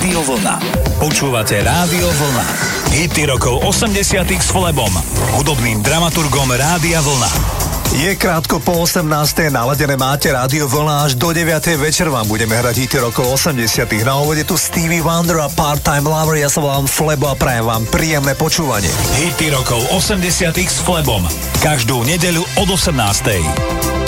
Rádio 0.00 0.24
Vlna. 0.32 0.56
Počúvate 0.96 1.60
Rádio 1.60 2.08
Vlna. 2.08 2.46
Hity 2.88 3.28
rokov 3.28 3.60
80 3.68 4.32
s 4.32 4.48
Flebom, 4.48 4.88
hudobným 5.36 5.84
dramaturgom 5.84 6.48
Rádia 6.56 7.04
Vlna. 7.04 7.28
Je 8.00 8.16
krátko 8.16 8.64
po 8.64 8.80
18. 8.88 9.04
naladené 9.52 10.00
máte 10.00 10.32
rádio 10.32 10.72
vlna 10.72 11.04
až 11.04 11.20
do 11.20 11.36
9. 11.36 11.52
večer 11.76 12.08
vám 12.08 12.24
budeme 12.24 12.56
hrať 12.56 12.88
hity 12.88 12.96
rokov 12.96 13.28
80. 13.44 13.60
Na 14.00 14.16
úvode 14.24 14.40
tu 14.48 14.56
Stevie 14.56 15.04
Wonder 15.04 15.36
a 15.44 15.52
Part-Time 15.52 16.08
Lover, 16.08 16.40
ja 16.40 16.48
sa 16.48 16.64
volám 16.64 16.88
Flebo 16.88 17.28
a 17.28 17.36
prajem 17.36 17.68
vám 17.68 17.84
príjemné 17.92 18.32
počúvanie. 18.40 18.88
Hity 19.20 19.52
rokov 19.52 19.84
80 19.92 20.16
s 20.64 20.80
Flebom. 20.80 21.28
Každú 21.60 22.08
nedeľu 22.08 22.40
od 22.56 22.72
18. 22.72 23.99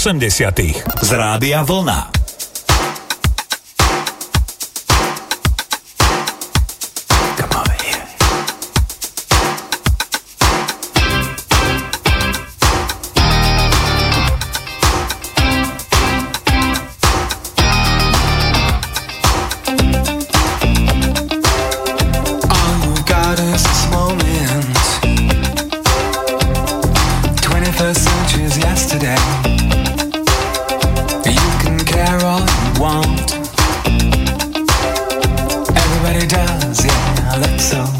80. 0.00 0.60
z 1.02 1.12
Rádia 1.12 1.60
Vlna. 1.64 2.09
that's 37.40 37.74
all. 37.74 37.99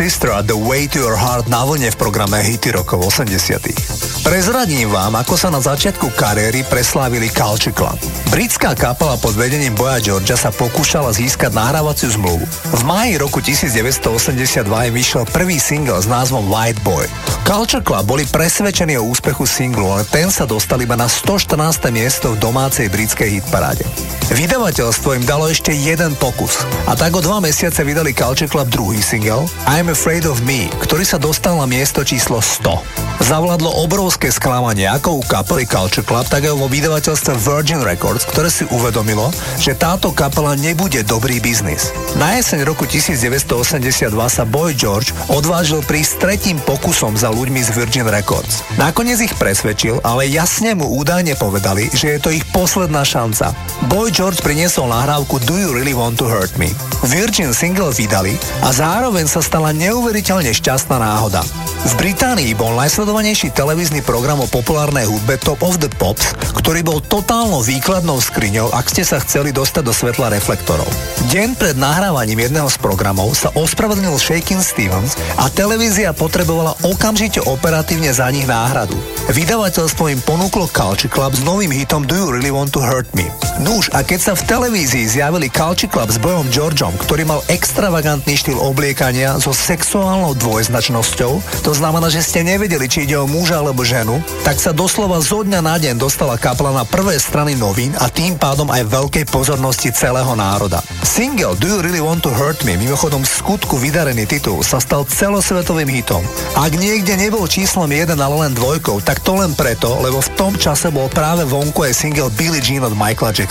Soul 0.00 0.08
Sister 0.08 0.32
a 0.32 0.40
The 0.40 0.56
Way 0.56 0.88
to 0.96 1.04
Your 1.04 1.12
Heart 1.12 1.52
na 1.52 1.60
vlne 1.60 1.92
v 1.92 1.96
programe 2.00 2.40
Hity 2.40 2.72
rokov 2.72 3.20
80. 3.20 4.24
Prezradím 4.24 4.88
vám, 4.88 5.12
ako 5.20 5.36
sa 5.36 5.52
na 5.52 5.60
začiatku 5.60 6.16
kariéry 6.16 6.64
preslávili 6.64 7.28
Culture 7.28 7.76
Club. 7.76 8.00
Britská 8.32 8.72
kapela 8.72 9.20
pod 9.20 9.36
vedením 9.36 9.76
Boya 9.76 10.00
Georgia 10.00 10.40
sa 10.40 10.48
pokúšala 10.56 11.12
získať 11.12 11.52
nahrávaciu 11.52 12.16
zmluvu. 12.16 12.48
V 12.48 12.82
máji 12.88 13.20
roku 13.20 13.44
1982 13.44 14.64
im 14.88 14.94
vyšiel 14.96 15.28
prvý 15.28 15.60
single 15.60 16.00
s 16.00 16.08
názvom 16.08 16.48
White 16.48 16.80
Boy. 16.80 17.04
Culture 17.44 17.84
Club 17.84 18.08
boli 18.08 18.24
presvedčení 18.24 18.96
o 18.96 19.04
úspechu 19.04 19.44
singlu, 19.44 19.84
ale 19.84 20.08
ten 20.08 20.32
sa 20.32 20.48
dostal 20.48 20.80
iba 20.80 20.96
na 20.96 21.12
114. 21.12 21.60
miesto 21.92 22.32
v 22.32 22.40
domácej 22.40 22.88
britskej 22.88 23.36
hitparáde. 23.36 23.84
Vydavateľstvo 24.30 25.18
im 25.18 25.26
dalo 25.26 25.50
ešte 25.50 25.74
jeden 25.74 26.14
pokus 26.14 26.62
a 26.86 26.94
tak 26.94 27.18
o 27.18 27.20
dva 27.20 27.42
mesiace 27.42 27.82
vydali 27.82 28.14
Culture 28.14 28.46
Club 28.46 28.70
druhý 28.70 29.02
single 29.02 29.50
I'm 29.66 29.90
Afraid 29.90 30.22
of 30.22 30.38
Me, 30.46 30.70
ktorý 30.86 31.02
sa 31.02 31.18
dostal 31.18 31.58
na 31.58 31.66
miesto 31.66 32.06
číslo 32.06 32.38
100. 32.38 33.26
Zavládlo 33.26 33.82
obrovské 33.82 34.30
sklamanie 34.30 34.86
ako 34.86 35.18
u 35.18 35.22
kapely 35.26 35.66
Culture 35.66 36.06
Club, 36.06 36.30
tak 36.30 36.46
aj 36.46 36.54
vo 36.54 36.70
vydavateľstve 36.70 37.42
Virgin 37.42 37.82
Records, 37.82 38.22
ktoré 38.30 38.54
si 38.54 38.70
uvedomilo, 38.70 39.34
že 39.58 39.74
táto 39.74 40.14
kapela 40.14 40.54
nebude 40.54 41.02
dobrý 41.02 41.42
biznis. 41.42 41.90
Na 42.14 42.38
jeseň 42.38 42.62
roku 42.62 42.86
1982 42.86 44.14
sa 44.30 44.42
Boy 44.46 44.78
George 44.78 45.10
odvážil 45.26 45.82
prísť 45.82 46.22
tretím 46.22 46.62
pokusom 46.62 47.18
za 47.18 47.34
ľuďmi 47.34 47.66
z 47.66 47.70
Virgin 47.74 48.06
Records. 48.06 48.62
Nakoniec 48.78 49.18
ich 49.26 49.34
presvedčil, 49.34 50.00
ale 50.06 50.30
jasne 50.30 50.78
mu 50.78 50.86
údajne 50.86 51.34
povedali, 51.34 51.90
že 51.90 52.14
je 52.14 52.18
to 52.22 52.30
ich 52.30 52.46
posledná 52.54 53.02
šanca. 53.02 53.54
Boy 53.90 54.14
George 54.14 54.38
priniesol 54.38 54.86
nahrávku 54.86 55.42
Do 55.50 55.58
You 55.58 55.74
Really 55.74 55.98
Want 55.98 56.22
to 56.22 56.30
Hurt 56.30 56.54
Me. 56.54 56.70
Virgin 57.10 57.50
single 57.50 57.90
vydali 57.90 58.38
a 58.62 58.70
zároveň 58.70 59.26
sa 59.26 59.42
stala 59.42 59.74
neuveriteľne 59.74 60.54
šťastná 60.54 61.02
náhoda. 61.02 61.42
V 61.90 61.92
Británii 61.98 62.54
bol 62.54 62.70
najsledovanejší 62.78 63.50
televízny 63.50 64.06
program 64.06 64.38
o 64.38 64.46
populárnej 64.46 65.10
hudbe 65.10 65.34
Top 65.42 65.66
of 65.66 65.82
the 65.82 65.90
Pops, 65.98 66.38
ktorý 66.54 66.86
bol 66.86 67.02
totálnou 67.02 67.66
výkladnou 67.66 68.22
skriňou, 68.22 68.70
ak 68.70 68.94
ste 68.94 69.02
sa 69.02 69.18
chceli 69.18 69.50
dostať 69.50 69.82
do 69.82 69.90
svetla 69.90 70.38
reflektorov. 70.38 70.86
Deň 71.34 71.58
pred 71.58 71.74
nahrávaním 71.74 72.46
jedného 72.46 72.70
z 72.70 72.78
programov 72.78 73.34
sa 73.34 73.50
ospravedlnil 73.58 74.14
Shakin 74.22 74.62
Stevens 74.62 75.18
a 75.34 75.50
televízia 75.50 76.14
potrebovala 76.14 76.78
okamžite 76.86 77.42
operatívne 77.42 78.14
za 78.14 78.30
nich 78.30 78.46
náhradu. 78.46 78.94
Vydavateľstvo 79.34 80.14
im 80.14 80.22
ponúklo 80.22 80.70
Culture 80.70 81.10
Club 81.10 81.34
s 81.34 81.42
novým 81.42 81.74
hitom 81.74 82.06
Do 82.06 82.14
You 82.14 82.38
Really 82.38 82.54
Want 82.54 82.70
to 82.70 82.86
Hurt 82.86 83.10
Me. 83.18 83.26
Nuž, 83.58 83.90
a 83.90 84.06
keď 84.06 84.20
sa 84.22 84.32
v 84.38 84.46
televízii 84.46 85.18
zjavili 85.18 85.50
Culture 85.50 85.90
Club 85.90 86.08
s 86.14 86.22
Bojom 86.22 86.46
Georgeom, 86.54 86.94
ktorý 86.94 87.26
mal 87.26 87.42
extravagantný 87.50 88.38
štýl 88.38 88.56
obliekania 88.62 89.36
so 89.42 89.50
sexuálnou 89.50 90.38
dvojznačnosťou, 90.38 91.32
to 91.66 91.72
znamená, 91.74 92.06
že 92.06 92.22
ste 92.22 92.46
nevedeli, 92.46 92.86
či 92.86 93.04
ide 93.04 93.18
o 93.18 93.26
muža 93.26 93.58
alebo 93.60 93.82
ženu, 93.82 94.22
tak 94.46 94.62
sa 94.62 94.70
doslova 94.70 95.18
zo 95.18 95.42
dňa 95.44 95.60
na 95.60 95.76
deň 95.76 95.98
dostala 95.98 96.38
kapla 96.38 96.70
na 96.70 96.86
prvé 96.86 97.18
strany 97.20 97.58
novín 97.58 97.92
a 97.98 98.06
tým 98.06 98.38
pádom 98.38 98.70
aj 98.70 98.88
veľkej 98.88 99.28
pozornosti 99.28 99.90
celého 99.90 100.32
národa. 100.38 100.80
Single 101.04 101.58
Do 101.58 101.68
You 101.68 101.78
Really 101.84 102.00
Want 102.00 102.24
to 102.24 102.32
Hurt 102.32 102.62
Me, 102.62 102.78
mimochodom 102.80 103.26
skutku 103.26 103.76
vydarený 103.76 104.24
titul, 104.30 104.64
sa 104.64 104.80
stal 104.80 105.04
celosvetovým 105.04 105.90
hitom. 105.90 106.22
Ak 106.54 106.72
niekde 106.78 107.18
nebol 107.18 107.50
číslom 107.50 107.90
1, 107.90 108.14
ale 108.14 108.36
len 108.46 108.54
dvojkou, 108.54 109.02
tak 109.04 109.20
to 109.20 109.36
len 109.36 109.52
preto, 109.58 110.00
lebo 110.00 110.22
v 110.22 110.32
tom 110.38 110.54
čase 110.56 110.88
bol 110.88 111.12
práve 111.12 111.44
vonku 111.44 111.84
aj 111.84 111.92
single 111.92 112.32
Billie 112.32 112.62
Jean 112.62 112.88
od 112.88 112.96
Michaela 112.96 113.36
Jacksona. 113.36 113.49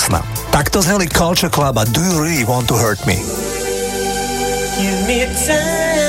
Takto 0.51 0.81
zneli 0.81 1.07
Culture 1.07 1.49
Club 1.49 1.77
a 1.77 1.85
Do 1.85 2.01
You 2.01 2.23
Really 2.23 2.45
Want 2.45 2.67
to 2.67 2.75
Hurt 2.75 3.05
Me? 3.05 3.15
Give 4.79 5.07
me 5.07 5.25
time. 5.47 6.08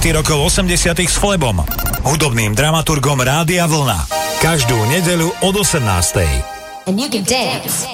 Hity 0.00 0.16
rokov 0.16 0.48
80 0.48 0.96
s 0.96 1.20
Flebom, 1.20 1.60
hudobným 2.08 2.56
dramaturgom 2.56 3.20
Rádia 3.20 3.68
Vlna. 3.68 4.08
Každú 4.40 4.72
nedeľu 4.88 5.28
od 5.44 5.60
18. 5.60 6.88
And 6.88 6.96
you 6.96 7.12
can 7.12 7.20
dance. 7.28 7.84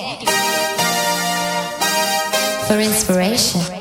For 2.70 2.78
inspiration. 2.78 3.75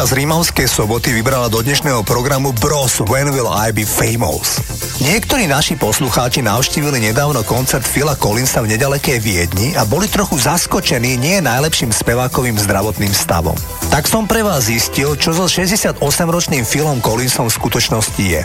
Erika 0.00 0.16
z 0.16 0.24
Rímavskej 0.24 0.64
soboty 0.64 1.12
vybrala 1.12 1.52
do 1.52 1.60
dnešného 1.60 2.00
programu 2.08 2.56
Bros 2.56 3.04
When 3.04 3.36
Will 3.36 3.52
I 3.52 3.68
Be 3.68 3.84
Famous. 3.84 4.56
Niektorí 5.04 5.44
naši 5.44 5.76
poslucháči 5.76 6.40
navštívili 6.40 7.04
nedávno 7.04 7.44
koncert 7.44 7.84
Phila 7.84 8.16
Collinsa 8.16 8.64
v 8.64 8.72
nedalekej 8.72 9.20
Viedni 9.20 9.76
a 9.76 9.84
boli 9.84 10.08
trochu 10.08 10.40
zaskočení 10.40 11.20
nie 11.20 11.44
najlepším 11.44 11.92
spevákovým 11.92 12.56
zdravotným 12.56 13.12
stavom. 13.12 13.52
Tak 13.92 14.08
som 14.08 14.24
pre 14.24 14.40
vás 14.40 14.72
zistil, 14.72 15.20
čo 15.20 15.36
so 15.36 15.44
68-ročným 15.44 16.64
Philom 16.64 17.04
Collinsom 17.04 17.52
v 17.52 17.60
skutočnosti 17.60 18.24
je. 18.24 18.40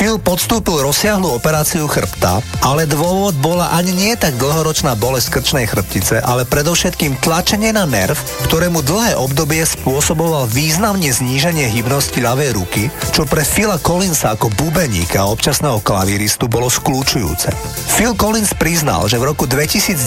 Phil 0.00 0.16
podstúpil 0.16 0.80
rozsiahlu 0.80 1.28
operáciu 1.28 1.84
chrbta, 1.84 2.40
ale 2.64 2.88
dôvod 2.88 3.36
bola 3.36 3.68
ani 3.76 3.92
nie 3.92 4.16
tak 4.16 4.32
dlhoročná 4.40 4.96
bolesť 4.96 5.28
krčnej 5.28 5.68
chrbtice, 5.68 6.24
ale 6.24 6.48
predovšetkým 6.48 7.20
tlačenie 7.20 7.68
na 7.76 7.84
nerv, 7.84 8.16
ktorému 8.48 8.80
dlhé 8.80 9.20
obdobie 9.20 9.60
spôsoboval 9.60 10.48
významne 10.48 11.12
zníženie 11.12 11.68
hybnosti 11.68 12.16
ľavej 12.16 12.50
ruky, 12.56 12.88
čo 13.12 13.28
pre 13.28 13.44
Phila 13.44 13.76
Collinsa 13.76 14.32
ako 14.32 14.48
bubeníka 14.56 15.20
a 15.20 15.28
občasného 15.28 15.84
klavíristu 15.84 16.48
bolo 16.48 16.72
skľúčujúce. 16.72 17.52
Phil 17.92 18.16
Collins 18.16 18.56
priznal, 18.56 19.04
že 19.04 19.20
v 19.20 19.28
roku 19.36 19.44
2010 19.44 20.00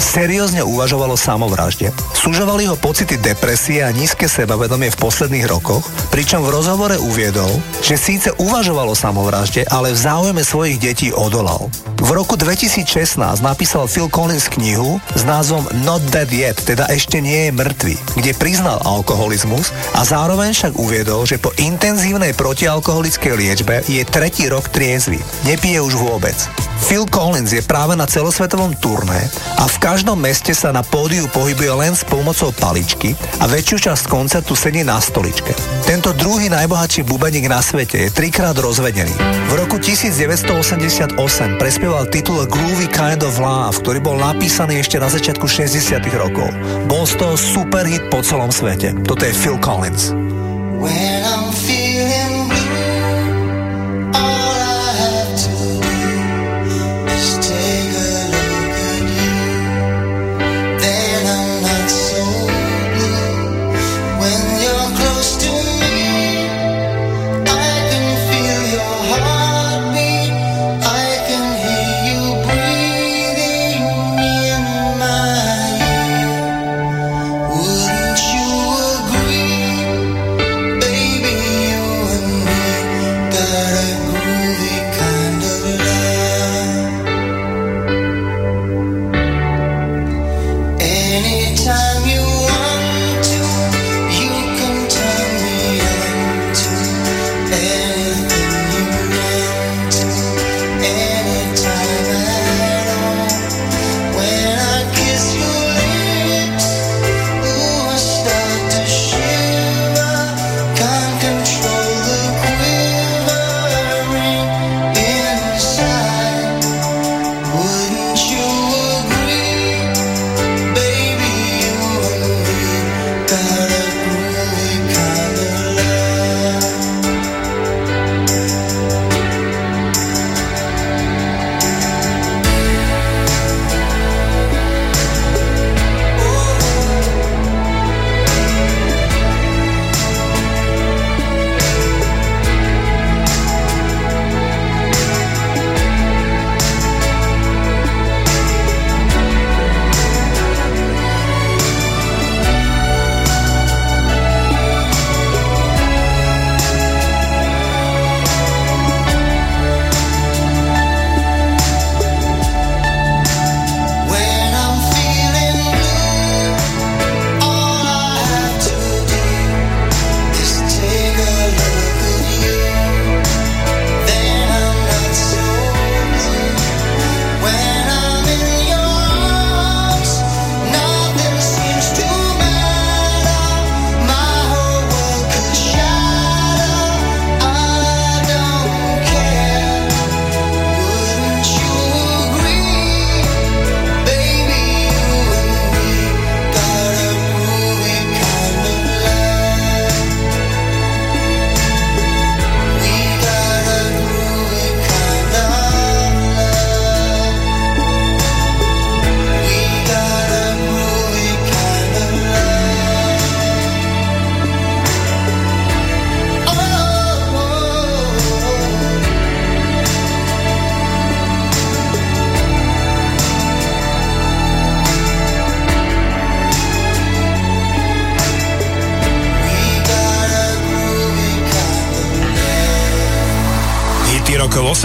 seriózne 0.00 0.64
uvažovalo 0.64 1.12
samovražde. 1.12 1.92
Súžovali 2.16 2.72
ho 2.72 2.80
pocity 2.80 3.20
depresie 3.20 3.84
a 3.84 3.92
nízke 3.92 4.32
sebavedomie 4.32 4.88
v 4.88 4.96
posledných 4.96 5.44
rokoch, 5.44 5.84
pričom 6.08 6.40
v 6.40 6.56
rozhovore 6.56 6.96
uviedol, 6.96 7.52
že 7.84 8.00
síce 8.00 8.32
uvažovalo 8.40 8.96
samovražde, 8.96 9.25
samovražde, 9.26 9.66
ale 9.74 9.90
v 9.90 9.98
záujme 9.98 10.42
svojich 10.46 10.78
detí 10.78 11.10
odolal. 11.10 11.66
V 12.06 12.14
roku 12.14 12.38
2016 12.38 13.18
napísal 13.42 13.90
Phil 13.90 14.06
Collins 14.06 14.46
knihu 14.46 15.02
s 15.18 15.26
názvom 15.26 15.66
Not 15.82 16.06
Dead 16.14 16.30
Yet, 16.30 16.62
teda 16.62 16.86
ešte 16.86 17.18
nie 17.18 17.50
je 17.50 17.56
mŕtvy, 17.58 17.98
kde 18.14 18.30
priznal 18.38 18.78
alkoholizmus 18.86 19.74
a 19.90 20.06
zároveň 20.06 20.54
však 20.54 20.78
uviedol, 20.78 21.26
že 21.26 21.42
po 21.42 21.50
intenzívnej 21.58 22.30
protialkoholickej 22.38 23.34
liečbe 23.34 23.82
je 23.90 24.06
tretí 24.06 24.46
rok 24.46 24.70
triezvy. 24.70 25.18
Nepije 25.50 25.82
už 25.82 25.98
vôbec. 25.98 26.38
Phil 26.86 27.08
Collins 27.10 27.50
je 27.50 27.64
práve 27.64 27.98
na 27.98 28.06
celosvetovom 28.06 28.78
turné 28.78 29.26
a 29.58 29.66
v 29.66 29.76
každom 29.82 30.20
meste 30.20 30.54
sa 30.54 30.70
na 30.70 30.86
pódiu 30.86 31.26
pohybuje 31.32 31.72
len 31.74 31.96
s 31.96 32.06
pomocou 32.06 32.54
paličky 32.54 33.18
a 33.42 33.50
väčšiu 33.50 33.90
časť 33.90 34.04
koncertu 34.06 34.54
sedí 34.54 34.86
na 34.86 35.02
stoličke. 35.02 35.56
Tento 35.82 36.14
druhý 36.14 36.46
najbohatší 36.52 37.02
bubeník 37.02 37.50
na 37.50 37.58
svete 37.64 38.06
je 38.06 38.14
trikrát 38.14 38.54
rozvedený. 38.54 39.10
V 39.50 39.52
roku 39.56 39.80
1988 39.82 41.16
prespieval 41.58 41.95
titul 42.04 42.44
Groovy 42.44 42.92
Kind 42.92 43.24
of 43.24 43.40
Love, 43.40 43.80
ktorý 43.80 44.04
bol 44.04 44.20
napísaný 44.20 44.84
ešte 44.84 45.00
na 45.00 45.08
začiatku 45.08 45.48
60 45.48 45.96
rokov. 46.20 46.52
Bol 46.84 47.08
z 47.08 47.16
toho 47.16 47.34
super 47.40 47.88
hit 47.88 48.04
po 48.12 48.20
celom 48.20 48.52
svete. 48.52 48.92
Toto 49.08 49.24
je 49.24 49.32
Phil 49.32 49.56
Collins. 49.64 50.12
When 50.76 51.24
I'm 51.24 51.55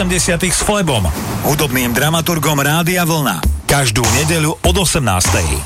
80 0.02 0.50
s 0.50 0.66
Flebom, 0.66 1.06
hudobným 1.46 1.94
dramaturgom 1.94 2.58
Rádia 2.58 3.06
Vlna. 3.06 3.38
Každú 3.70 4.02
nedeľu 4.02 4.58
od 4.66 4.76
18. 4.82 5.62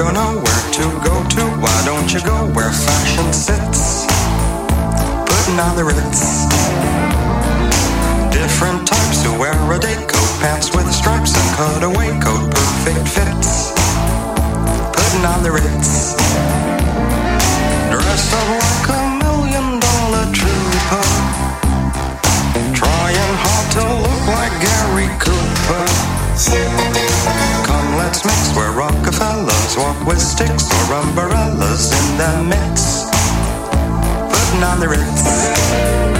don't 0.00 0.14
know 0.16 0.40
where 0.40 0.64
to 0.72 0.86
go 1.04 1.12
to, 1.28 1.42
why 1.60 1.76
don't 1.84 2.08
you 2.08 2.22
go 2.24 2.48
where 2.56 2.72
fashion 2.72 3.28
sits? 3.36 4.08
Put 5.28 5.28
putting 5.28 5.60
on 5.60 5.76
the 5.76 5.84
Ritz. 5.84 6.48
Different 8.32 8.88
types 8.88 8.99
who 9.18 9.36
wear 9.38 9.52
a 9.72 9.78
day 9.78 9.94
coat, 10.06 10.30
pants 10.38 10.70
with 10.74 10.86
stripes 10.92 11.34
and 11.34 11.48
cutaway 11.56 12.10
coat, 12.22 12.46
perfect 12.50 13.08
fits. 13.10 13.72
Putting 14.94 15.24
on 15.26 15.42
the 15.42 15.50
Ritz. 15.50 16.14
Dressed 17.90 18.32
up 18.38 18.46
like 18.62 18.88
a 18.94 19.02
million 19.18 19.80
dollar 19.82 20.24
trooper. 20.30 21.06
Trying 22.70 23.34
hard 23.42 23.66
to 23.74 23.84
look 24.06 24.24
like 24.38 24.54
Gary 24.62 25.10
Cooper. 25.18 25.86
Come, 27.66 27.96
let's 27.98 28.24
mix 28.24 28.54
where 28.54 28.70
Rockefellers 28.70 29.76
walk 29.76 30.06
with 30.06 30.20
sticks 30.20 30.70
or 30.70 30.94
umbrellas 30.94 31.90
in 31.98 32.06
the 32.16 32.32
mix. 32.46 33.10
Putting 34.30 34.62
on 34.62 34.78
the 34.78 34.88
Ritz. 34.88 36.19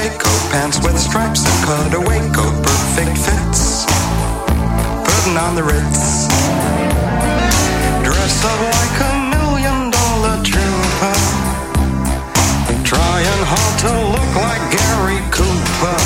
coat, 0.00 0.42
pants 0.50 0.78
with 0.82 0.98
stripes 0.98 1.44
and 1.44 1.58
cutaway 1.64 2.20
coat, 2.32 2.54
perfect 2.62 3.16
fits. 3.18 3.84
Putting 5.04 5.36
on 5.36 5.54
the 5.54 5.62
Ritz. 5.62 6.28
Dressed 8.04 8.44
up 8.44 8.60
like 8.60 8.96
a 9.00 9.12
million 9.36 9.90
dollar 9.90 10.36
trooper. 10.42 11.16
Trying 12.84 13.42
hard 13.52 13.74
to 13.84 13.92
look 14.14 14.32
like 14.36 14.62
Gary 14.72 15.20
Cooper. 15.30 15.98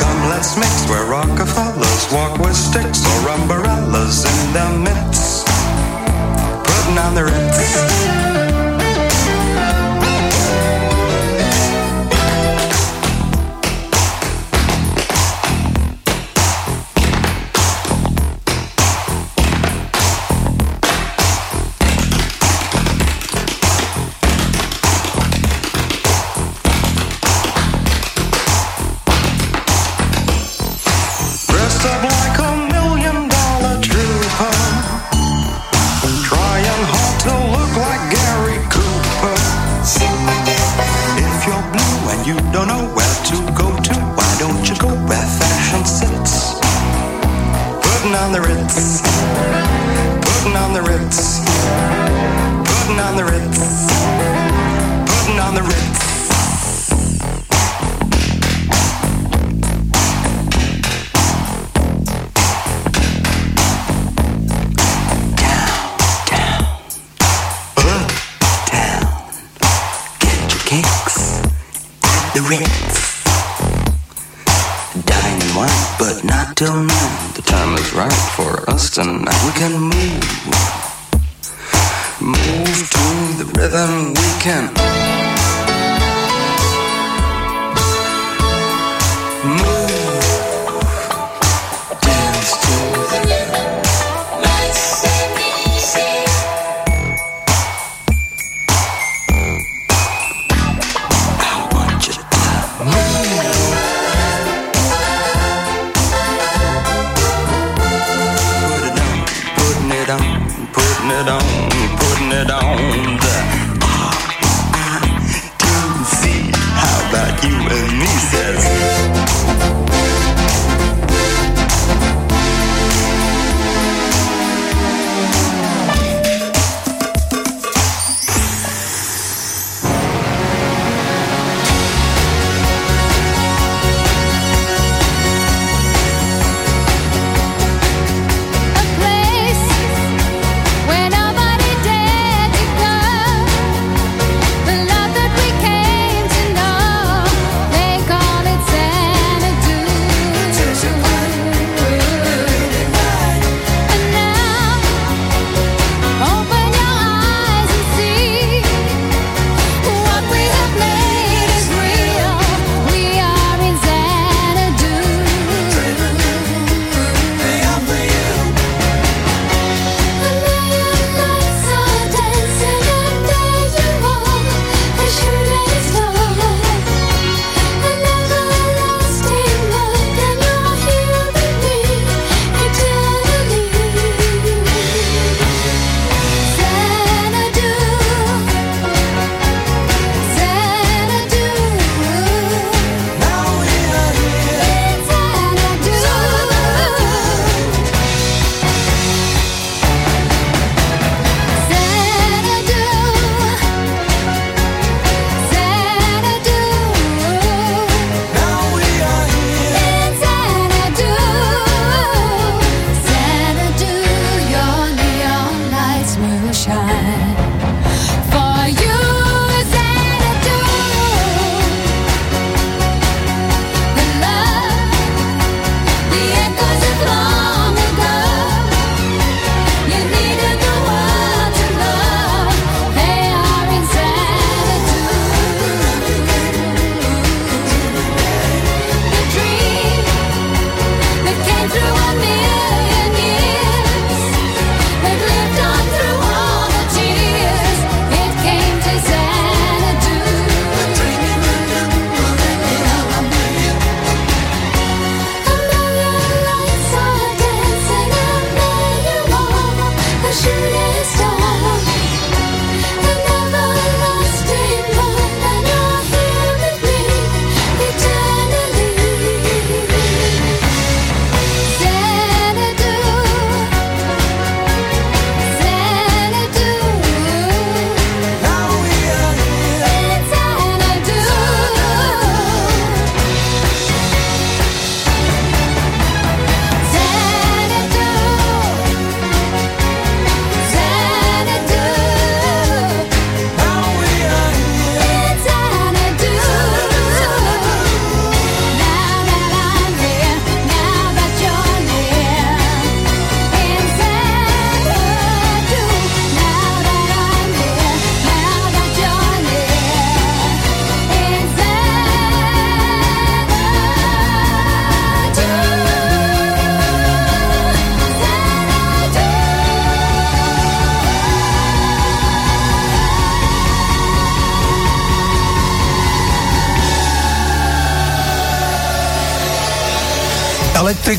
Come, 0.00 0.20
let's 0.30 0.56
mix 0.56 0.88
where 0.88 1.04
Rockefellers 1.04 2.12
walk 2.12 2.38
with 2.38 2.56
sticks 2.56 3.04
or 3.06 3.28
umbrellas 3.30 4.24
in 4.24 4.52
their 4.52 4.72
midst. 4.78 5.46
Putting 6.64 6.98
on 6.98 7.14
the 7.14 7.24
Ritz. 7.24 8.23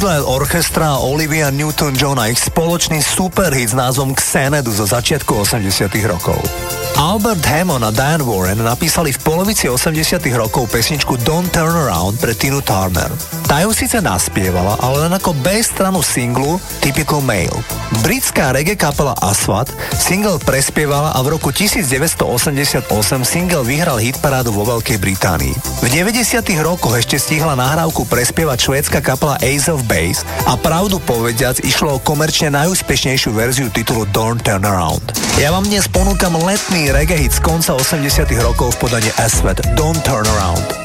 Light 0.01 0.25
Orchestra 0.25 0.97
Olivia 0.97 1.53
Newton-John 1.53 2.17
a 2.17 2.27
ich 2.27 2.41
spoločný 2.41 3.05
superhit 3.05 3.71
s 3.71 3.77
názvom 3.77 4.17
Xanadu 4.17 4.73
zo 4.73 4.83
začiatku 4.83 5.45
80 5.45 5.87
rokov. 6.09 6.64
Albert 6.95 7.43
Hammond 7.43 7.83
a 7.83 7.91
Diane 7.91 8.23
Warren 8.23 8.63
napísali 8.63 9.11
v 9.11 9.19
polovici 9.19 9.67
80 9.67 10.15
rokov 10.31 10.71
pesničku 10.71 11.19
Don't 11.27 11.51
Turn 11.51 11.75
Around 11.75 12.23
pre 12.23 12.31
Tinu 12.31 12.63
Turner. 12.63 13.11
Tá 13.51 13.67
ju 13.67 13.75
síce 13.75 13.99
naspievala, 13.99 14.79
ale 14.79 15.03
len 15.03 15.11
ako 15.11 15.35
B 15.43 15.59
stranu 15.59 15.99
singlu 15.99 16.55
Typical 16.79 17.19
Male. 17.19 17.51
Britská 17.99 18.55
reggae 18.55 18.79
kapela 18.79 19.11
Aswad 19.19 19.67
single 19.91 20.39
prespievala 20.39 21.11
a 21.11 21.19
v 21.19 21.35
roku 21.35 21.51
1988 21.51 22.87
single 23.27 23.67
vyhral 23.67 23.99
hitparádu 23.99 24.55
vo 24.55 24.63
Veľkej 24.63 24.95
Británii. 24.95 25.55
V 25.83 25.87
90 25.91 26.15
rokoch 26.63 26.95
ešte 26.95 27.19
stihla 27.19 27.59
nahrávku 27.59 28.07
prespievať 28.07 28.71
švédska 28.71 29.03
kapela 29.03 29.35
Ace 29.43 29.67
of 29.67 29.83
Base 29.83 30.23
a 30.47 30.55
pravdu 30.55 31.03
povediac 31.03 31.59
išlo 31.59 31.99
o 31.99 32.03
komerčne 32.03 32.55
najúspešnejšiu 32.55 33.35
verziu 33.35 33.67
titulu 33.67 34.07
Don't 34.15 34.47
Turn 34.47 34.63
Around. 34.63 35.04
Ja 35.35 35.51
vám 35.51 35.67
dnes 35.67 35.91
ponúkam 35.91 36.31
letný 36.47 36.95
reggae 36.95 37.27
hit 37.27 37.35
z 37.35 37.43
konca 37.43 37.75
80 37.75 38.23
rokov 38.39 38.79
v 38.79 38.87
podaní 38.87 39.11
Aswad 39.19 39.59
Don't 39.75 39.99
Turn 40.07 40.23
Around. 40.23 40.84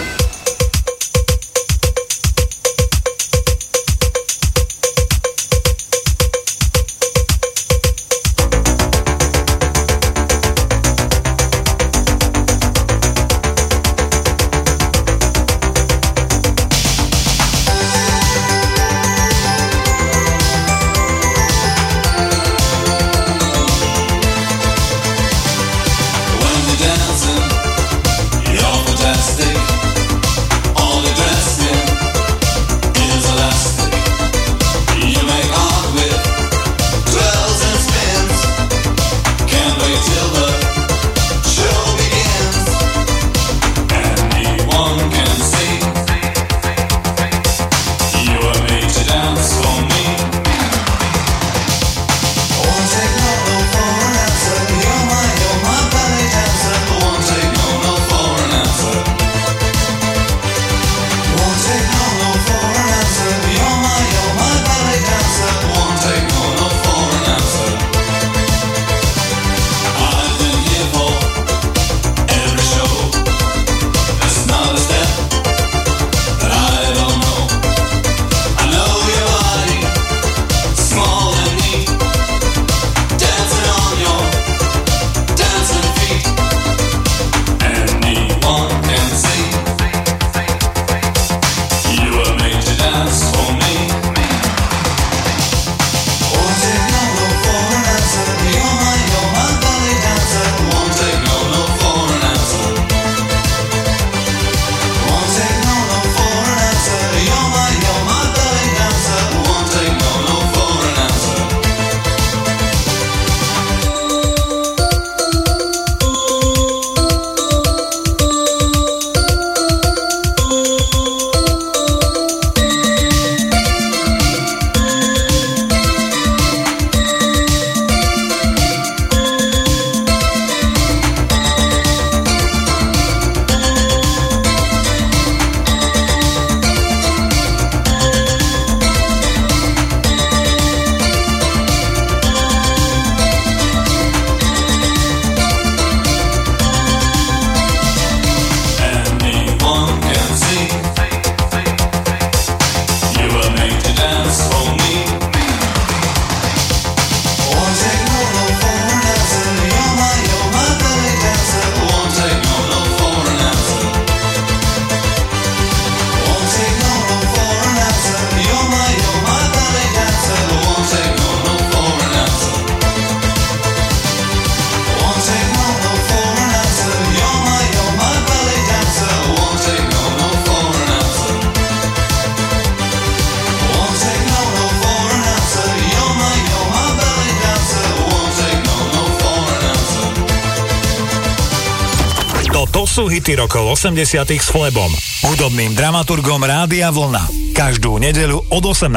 hity 193.21 193.37
rokov 193.37 193.77
80 193.77 194.17
s 194.33 194.49
Flebom, 194.49 194.89
hudobným 195.29 195.77
dramaturgom 195.77 196.41
Rádia 196.41 196.89
Vlna. 196.89 197.53
Každú 197.53 198.01
nedeľu 198.01 198.49
od 198.49 198.63
18. 198.65 198.89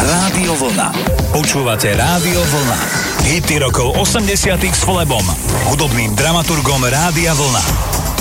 Rádio 0.00 0.56
Vlna. 0.56 0.88
Počúvate 1.28 1.92
Rádio 1.92 2.40
Vlna. 2.40 2.78
Hity 3.28 3.60
rokov 3.60 4.00
80 4.00 4.48
s 4.48 4.80
Flebom, 4.80 5.20
hudobným 5.68 6.16
dramaturgom 6.16 6.88
Rádia 6.88 7.36
Vlna. 7.36 7.60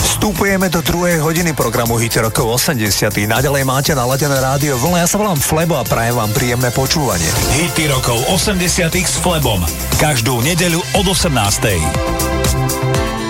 Vstupujeme 0.04 0.68
do 0.68 0.84
druhej 0.84 1.24
hodiny 1.24 1.56
programu 1.56 1.96
Hit 1.96 2.20
rokov 2.20 2.60
80. 2.60 3.24
Naďalej 3.24 3.64
máte 3.64 3.96
naladené 3.96 4.44
rádio 4.44 4.76
vlna. 4.76 5.04
Ja 5.04 5.08
sa 5.08 5.20
volám 5.24 5.40
Flebo 5.40 5.80
a 5.80 5.88
prajem 5.88 6.20
vám 6.20 6.36
príjemné 6.36 6.68
počúvanie. 6.76 7.32
Hity 7.64 7.88
rokov 7.88 8.20
80. 8.28 8.92
s 8.92 9.16
Flebom. 9.24 9.64
Každú 10.04 10.44
nedeľu 10.44 10.84
od 11.00 11.08
18. 11.08 13.23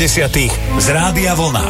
80 0.00 0.32
z 0.78 0.88
Rádia 0.88 1.36
Vlna. 1.36 1.69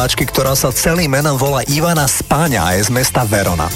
Speváčky, 0.00 0.32
ktorá 0.32 0.56
sa 0.56 0.72
celým 0.72 1.12
menom 1.12 1.36
volá 1.36 1.60
Ivana 1.68 2.08
Spáňa 2.08 2.64
a 2.64 2.70
je 2.72 2.88
z 2.88 2.90
mesta 2.96 3.20
Verona. 3.28 3.68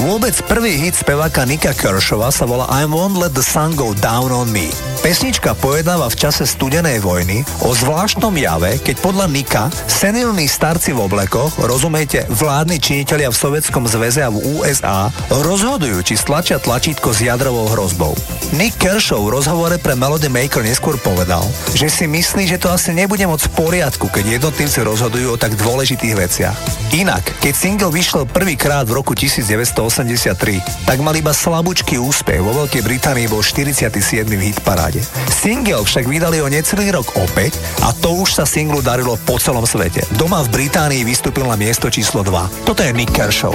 Vôbec 0.00 0.32
prvý 0.48 0.80
hit 0.80 0.96
speváka 0.96 1.44
Nika 1.44 1.76
Kershova 1.76 2.32
sa 2.32 2.48
volá 2.48 2.64
I 2.72 2.88
Won't 2.88 3.20
Let 3.20 3.36
the 3.36 3.44
Sun 3.44 3.76
Go 3.76 3.92
Down 3.92 4.32
on 4.32 4.48
Me. 4.48 4.72
Pesnička 5.06 5.54
pojedáva 5.62 6.10
v 6.10 6.18
čase 6.18 6.42
studenej 6.42 6.98
vojny 6.98 7.46
o 7.62 7.70
zvláštnom 7.70 8.34
jave, 8.34 8.74
keď 8.82 8.98
podľa 9.06 9.30
Nika 9.30 9.70
senilní 9.86 10.50
starci 10.50 10.90
v 10.90 11.06
oblekoch, 11.06 11.62
rozumiete, 11.62 12.26
vládni 12.26 12.82
činitelia 12.82 13.30
v 13.30 13.38
Sovietskom 13.38 13.86
zväze 13.86 14.26
a 14.26 14.34
v 14.34 14.42
USA, 14.58 15.06
rozhodujú, 15.30 16.02
či 16.02 16.18
stlačia 16.18 16.58
tlačítko 16.58 17.14
s 17.14 17.22
jadrovou 17.22 17.70
hrozbou. 17.70 18.18
Nick 18.58 18.82
Kershaw 18.82 19.22
v 19.22 19.38
rozhovore 19.38 19.78
pre 19.78 19.94
Melody 19.94 20.26
Maker 20.26 20.66
neskôr 20.66 20.98
povedal, 20.98 21.46
že 21.70 21.86
si 21.86 22.10
myslí, 22.10 22.50
že 22.50 22.58
to 22.58 22.66
asi 22.66 22.90
nebude 22.90 23.22
moc 23.30 23.38
v 23.46 23.54
poriadku, 23.54 24.10
keď 24.10 24.42
jednotlivci 24.42 24.82
rozhodujú 24.82 25.38
o 25.38 25.38
tak 25.38 25.54
dôležitých 25.54 26.14
veciach. 26.18 26.58
Inak, 26.90 27.22
keď 27.38 27.54
single 27.54 27.94
vyšiel 27.94 28.26
prvýkrát 28.26 28.82
v 28.90 28.98
roku 28.98 29.14
1983, 29.14 30.34
tak 30.82 30.98
mal 30.98 31.14
iba 31.14 31.30
slabúčky 31.30 31.94
úspech. 31.94 32.42
Vo 32.42 32.66
Veľkej 32.66 32.82
Británii 32.82 33.30
bol 33.30 33.42
47. 33.42 33.86
v 34.26 34.60
hitparáde. 35.00 35.32
Single 35.32 35.84
však 35.84 36.04
vydali 36.08 36.38
o 36.40 36.48
necelý 36.48 36.90
rok 36.90 37.12
opäť 37.20 37.58
a 37.84 37.92
to 37.92 38.24
už 38.24 38.42
sa 38.42 38.44
singlu 38.48 38.80
darilo 38.80 39.14
po 39.28 39.36
celom 39.36 39.68
svete. 39.68 40.02
Doma 40.16 40.42
v 40.42 40.64
Británii 40.64 41.04
vystúpil 41.04 41.44
na 41.46 41.54
miesto 41.58 41.92
číslo 41.92 42.24
2. 42.24 42.66
Toto 42.66 42.80
je 42.82 42.92
Nick 42.92 43.12
Kershaw. 43.12 43.54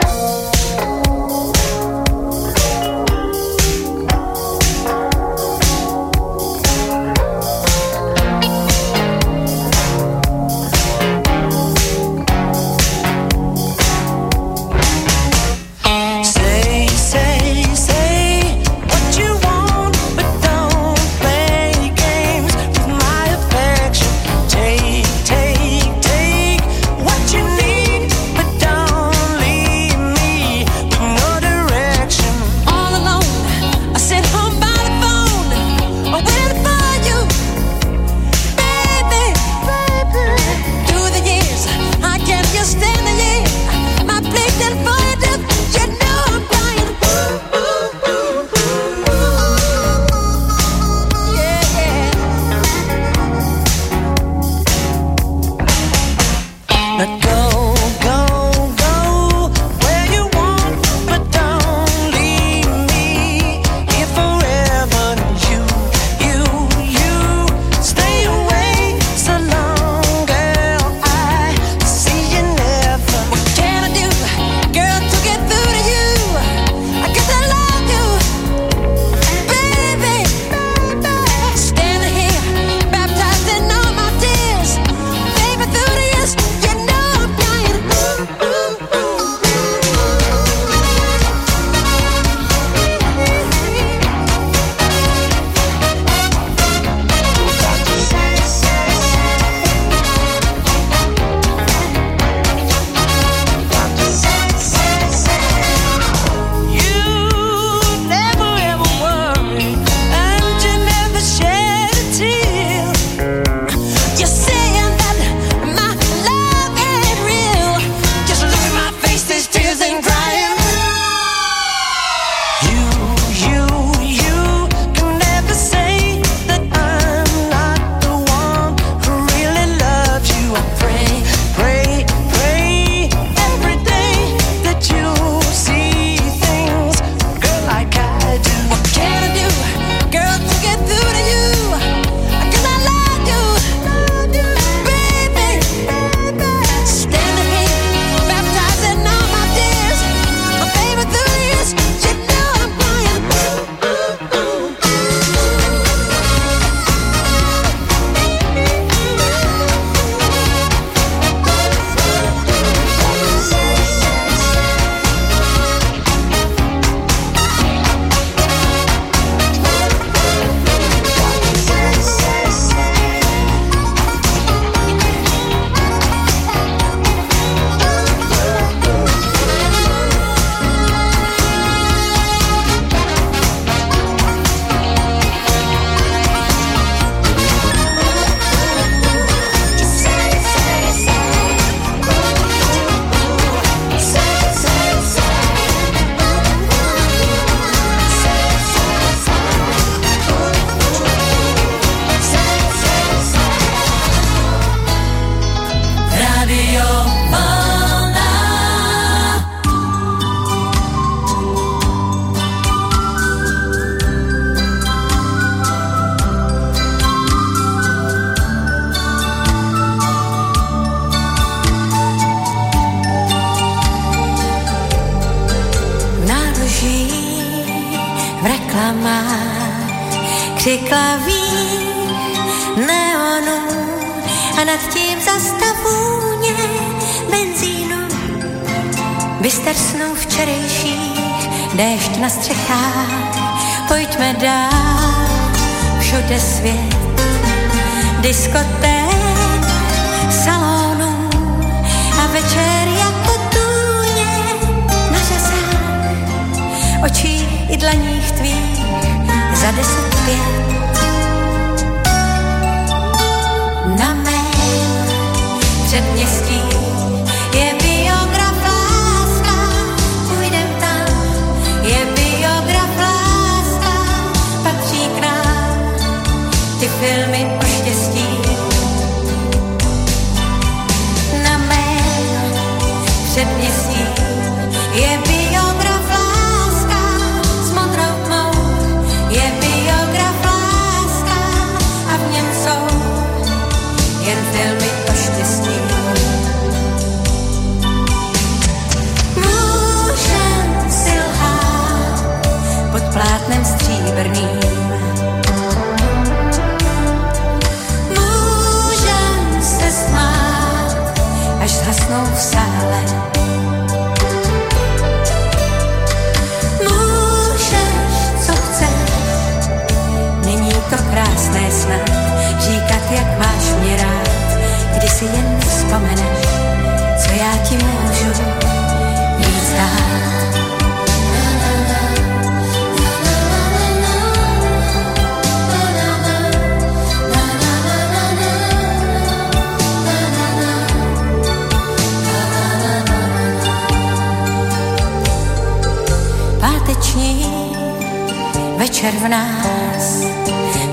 V 349.21 349.27
nás. 349.27 350.23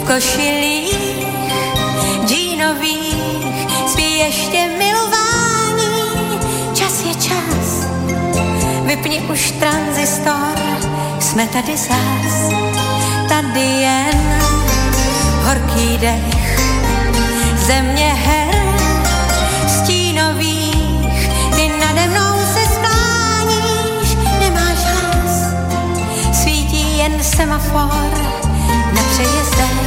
V 0.01 0.05
košilích 0.07 1.27
džínových 2.27 3.57
spí 3.87 4.19
ještě 4.19 4.69
milování. 4.79 6.41
Čas 6.75 7.03
je 7.05 7.15
čas, 7.15 7.87
vypni 8.85 9.21
už 9.21 9.51
tranzistor, 9.51 10.59
jsme 11.21 11.47
tady 11.47 11.77
zás, 11.77 12.53
tady 13.29 13.61
jen 13.61 14.43
horký 15.45 15.99
dech, 15.99 16.61
země 17.67 18.15
her 18.15 18.48
semafor 27.39 28.11
na 28.95 29.03
přejezdech. 29.11 29.79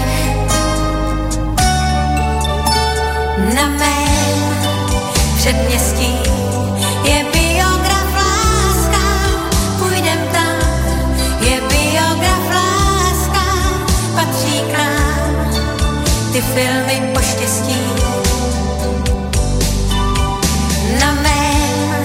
Na 3.56 3.68
mém 3.68 4.40
předměstí 5.38 6.14
je 7.04 7.26
biograf 7.34 8.08
láska, 8.16 9.04
půjdem 9.80 10.20
tam, 10.32 10.56
je 11.42 11.62
biograf 11.62 12.46
láska, 12.54 13.46
patří 14.16 14.60
k 14.60 14.78
nám 14.78 15.52
ty 16.34 16.42
filmy 16.42 17.14
o 17.16 17.22
štěstí. 17.22 17.82
Na 21.00 21.12
mém 21.12 22.04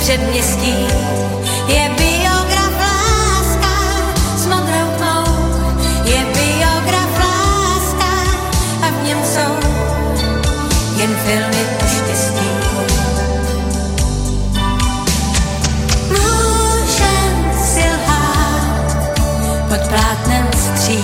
předměstí 0.00 0.86
je 1.66 1.99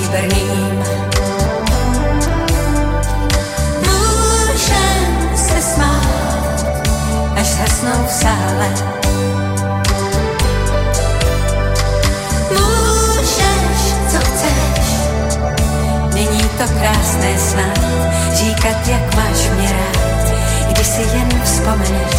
stříbrným. 0.07 0.85
Můžem 3.81 5.37
se 5.37 5.63
smát, 5.63 6.67
až 7.37 7.47
zhasnou 7.47 8.07
v 8.07 8.11
sále. 8.11 8.69
Můžeš, 12.51 13.81
co 14.11 14.19
chceš, 14.19 14.87
není 16.15 16.43
to 16.43 16.65
krásné 16.81 17.39
snad, 17.39 17.79
říkat, 18.35 18.89
jak 18.89 19.15
máš 19.15 19.49
mě 19.57 19.73
rád, 19.73 20.33
když 20.71 20.87
si 20.87 21.01
jen 21.01 21.43
vzpomeneš, 21.45 22.17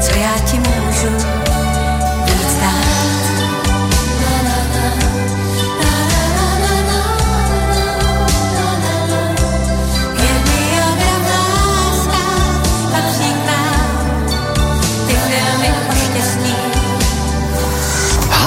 co 0.00 0.18
já 0.18 0.32
ti 0.50 0.58
můžu 0.58 1.31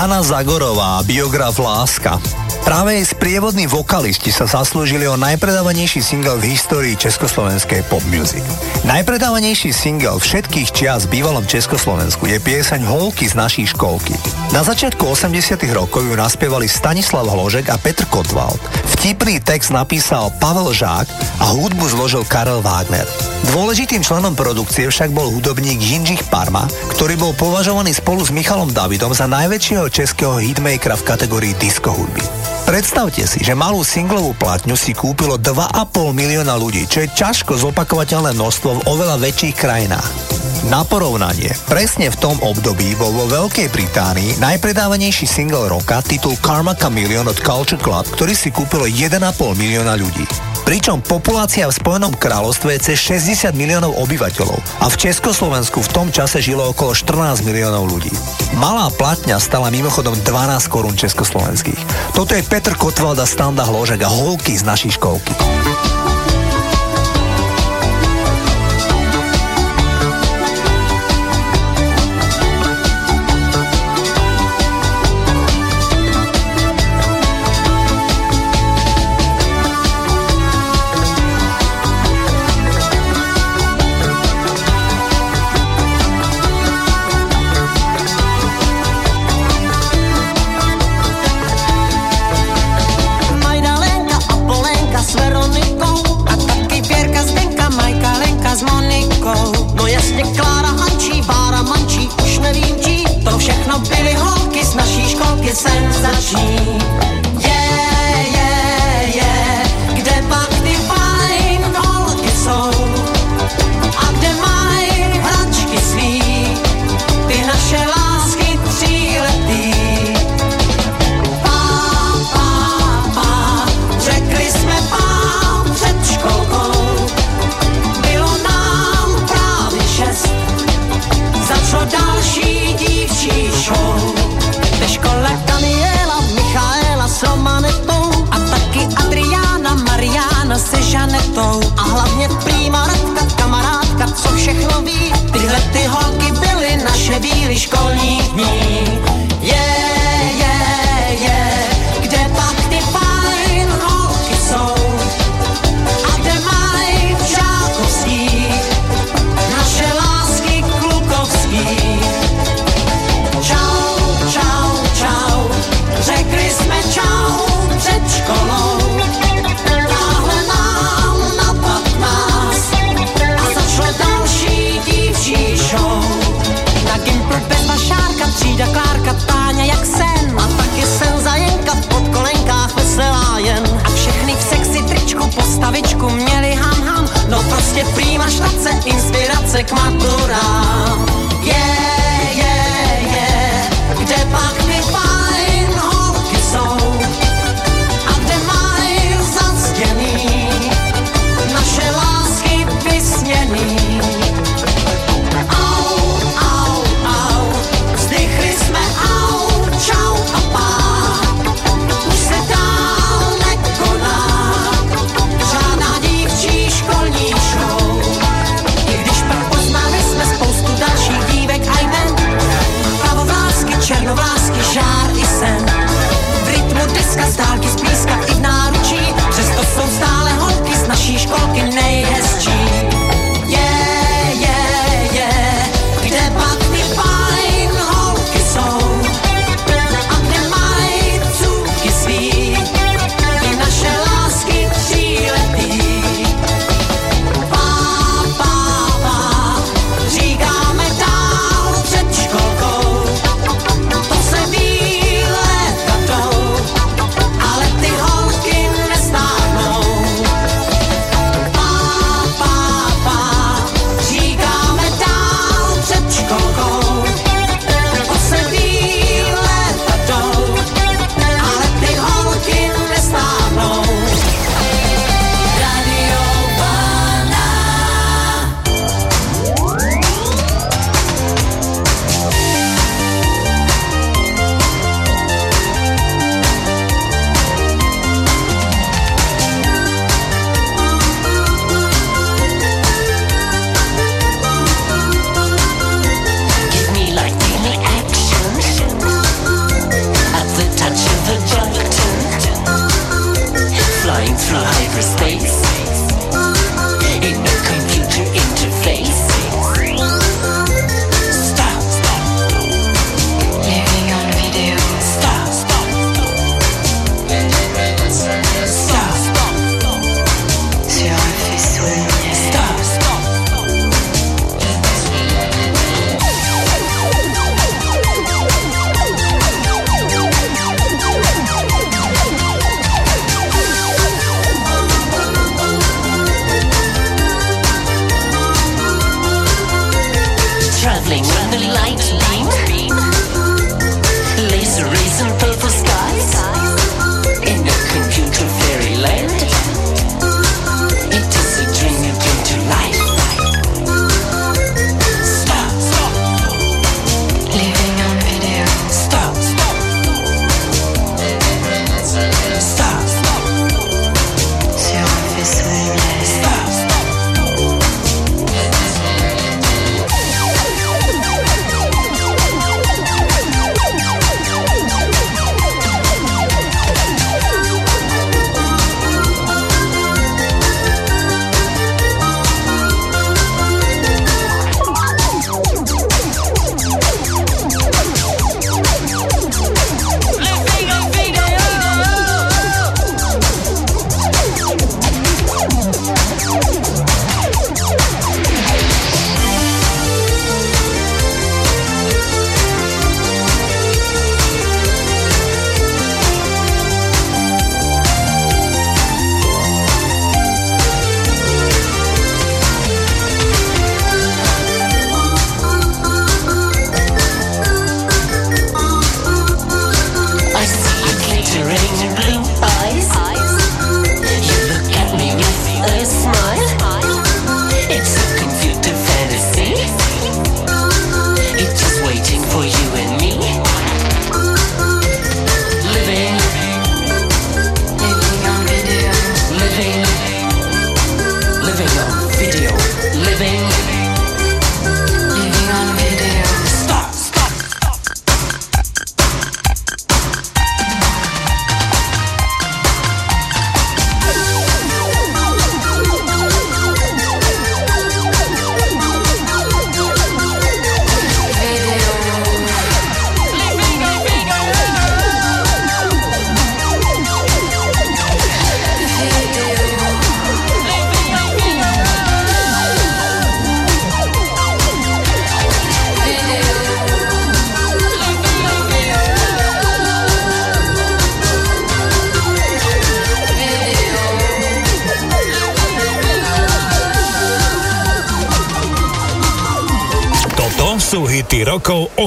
Hanna 0.06 0.22
Zagorová, 0.22 1.02
biograf 1.02 1.58
Láska. 1.58 2.22
Práve 2.62 2.94
jej 2.94 3.10
sprievodní 3.10 3.66
vokalisti 3.66 4.30
sa 4.30 4.46
zaslúžili 4.46 5.10
o 5.10 5.18
najpredávanejší 5.18 5.98
single 6.06 6.38
v 6.38 6.54
histórii 6.54 6.94
československej 6.94 7.82
pop 7.90 8.06
music. 8.14 8.46
Najpredávanejší 8.86 9.74
single 9.74 10.22
všetkých 10.22 10.70
čias 10.78 11.10
v 11.10 11.18
bývalom 11.18 11.50
Československu 11.50 12.30
je 12.30 12.38
pieseň 12.38 12.86
Holky 12.86 13.26
z 13.26 13.34
našej 13.34 13.74
školky. 13.74 14.14
Na 14.56 14.64
začiatku 14.64 15.04
80 15.04 15.60
rokov 15.76 16.08
ju 16.08 16.16
naspievali 16.16 16.72
Stanislav 16.72 17.28
Hložek 17.28 17.68
a 17.68 17.76
Petr 17.76 18.08
Kotwald. 18.08 18.56
Vtipný 18.96 19.44
text 19.44 19.68
napísal 19.68 20.32
Pavel 20.40 20.72
Žák 20.72 21.12
a 21.44 21.52
hudbu 21.52 21.84
zložil 21.92 22.24
Karel 22.24 22.64
Wagner. 22.64 23.04
Dôležitým 23.52 24.00
členom 24.00 24.32
produkcie 24.32 24.88
však 24.88 25.12
bol 25.12 25.28
hudobník 25.28 25.84
Jindřich 25.84 26.24
Parma, 26.32 26.72
ktorý 26.96 27.20
bol 27.20 27.36
považovaný 27.36 27.92
spolu 27.92 28.24
s 28.24 28.32
Michalom 28.32 28.72
Davidom 28.72 29.12
za 29.12 29.28
najväčšieho 29.28 29.92
českého 29.92 30.40
hitmakera 30.40 30.96
v 30.96 31.04
kategórii 31.04 31.52
disco 31.60 31.92
hudby. 31.92 32.24
Predstavte 32.64 33.28
si, 33.28 33.44
že 33.44 33.60
malú 33.60 33.84
singlovú 33.84 34.40
platňu 34.40 34.80
si 34.80 34.96
kúpilo 34.96 35.36
2,5 35.36 36.16
milióna 36.16 36.56
ľudí, 36.56 36.88
čo 36.88 37.04
je 37.04 37.12
ťažko 37.12 37.60
zopakovateľné 37.60 38.32
množstvo 38.32 38.72
v 38.72 38.86
oveľa 38.88 39.20
väčších 39.20 39.56
krajinách. 39.60 40.35
Na 40.66 40.82
porovnanie, 40.82 41.54
presne 41.70 42.10
v 42.10 42.18
tom 42.18 42.42
období 42.42 42.98
bol 42.98 43.14
vo 43.14 43.30
Veľkej 43.30 43.70
Británii 43.70 44.42
najpredávanejší 44.42 45.30
single 45.30 45.70
roka 45.70 46.02
titul 46.02 46.34
Karma 46.42 46.74
Chameleon 46.74 47.30
od 47.30 47.38
Culture 47.38 47.78
Club, 47.78 48.10
ktorý 48.18 48.34
si 48.34 48.50
kúpilo 48.50 48.90
1,5 48.90 49.22
milióna 49.54 49.94
ľudí. 49.94 50.26
Pričom 50.66 51.06
populácia 51.06 51.70
v 51.70 51.78
Spojenom 51.78 52.18
kráľovstve 52.18 52.82
je 52.82 52.82
cez 52.82 52.98
60 53.14 53.54
miliónov 53.54 53.94
obyvateľov 53.94 54.58
a 54.82 54.90
v 54.90 54.96
Československu 55.06 55.86
v 55.86 55.92
tom 55.94 56.10
čase 56.10 56.42
žilo 56.42 56.74
okolo 56.74 56.98
14 56.98 57.46
miliónov 57.46 57.86
ľudí. 57.86 58.10
Malá 58.58 58.90
platňa 58.90 59.38
stala 59.38 59.70
mimochodom 59.70 60.18
12 60.26 60.66
korún 60.66 60.98
československých. 60.98 62.10
Toto 62.18 62.34
je 62.34 62.42
Petr 62.42 62.74
Kotwald 62.74 63.22
a 63.22 63.30
Standa 63.30 63.70
Hložek 63.70 64.02
a 64.02 64.10
holky 64.10 64.58
z 64.58 64.66
našej 64.66 64.98
školky. 64.98 65.38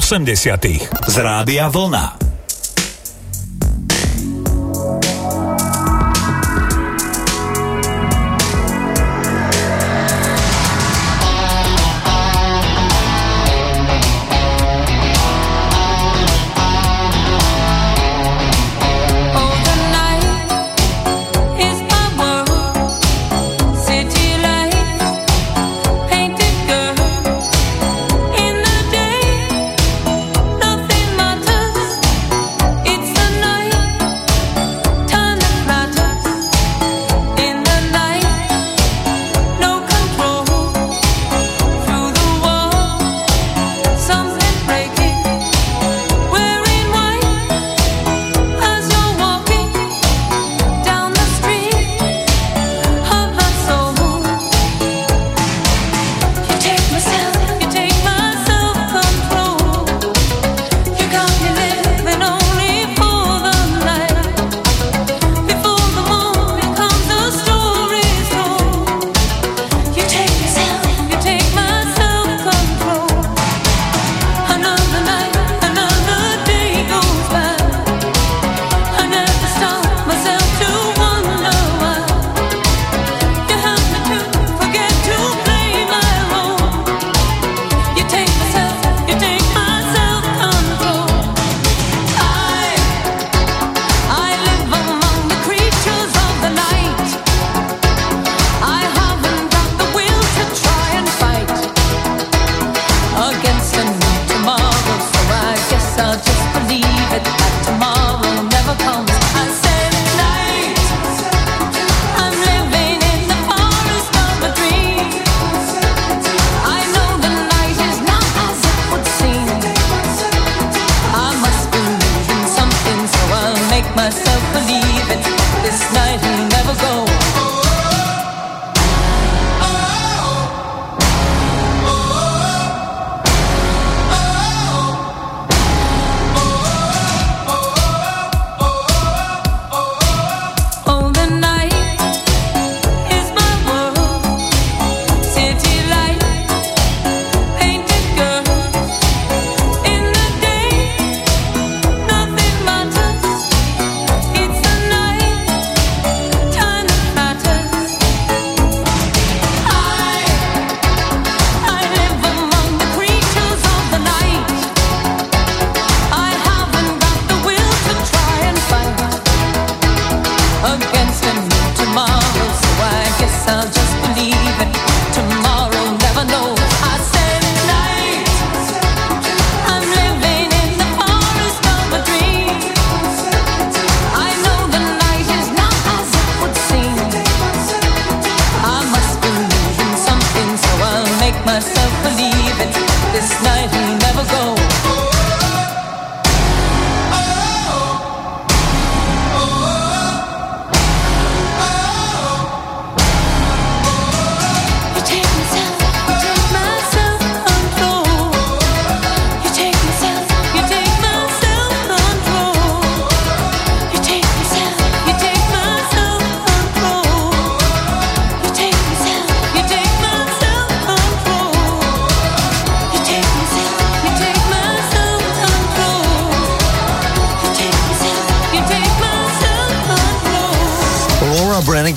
80 0.09 0.65
z 1.07 1.17
Rádia 1.17 1.69
Vlna. 1.69 2.18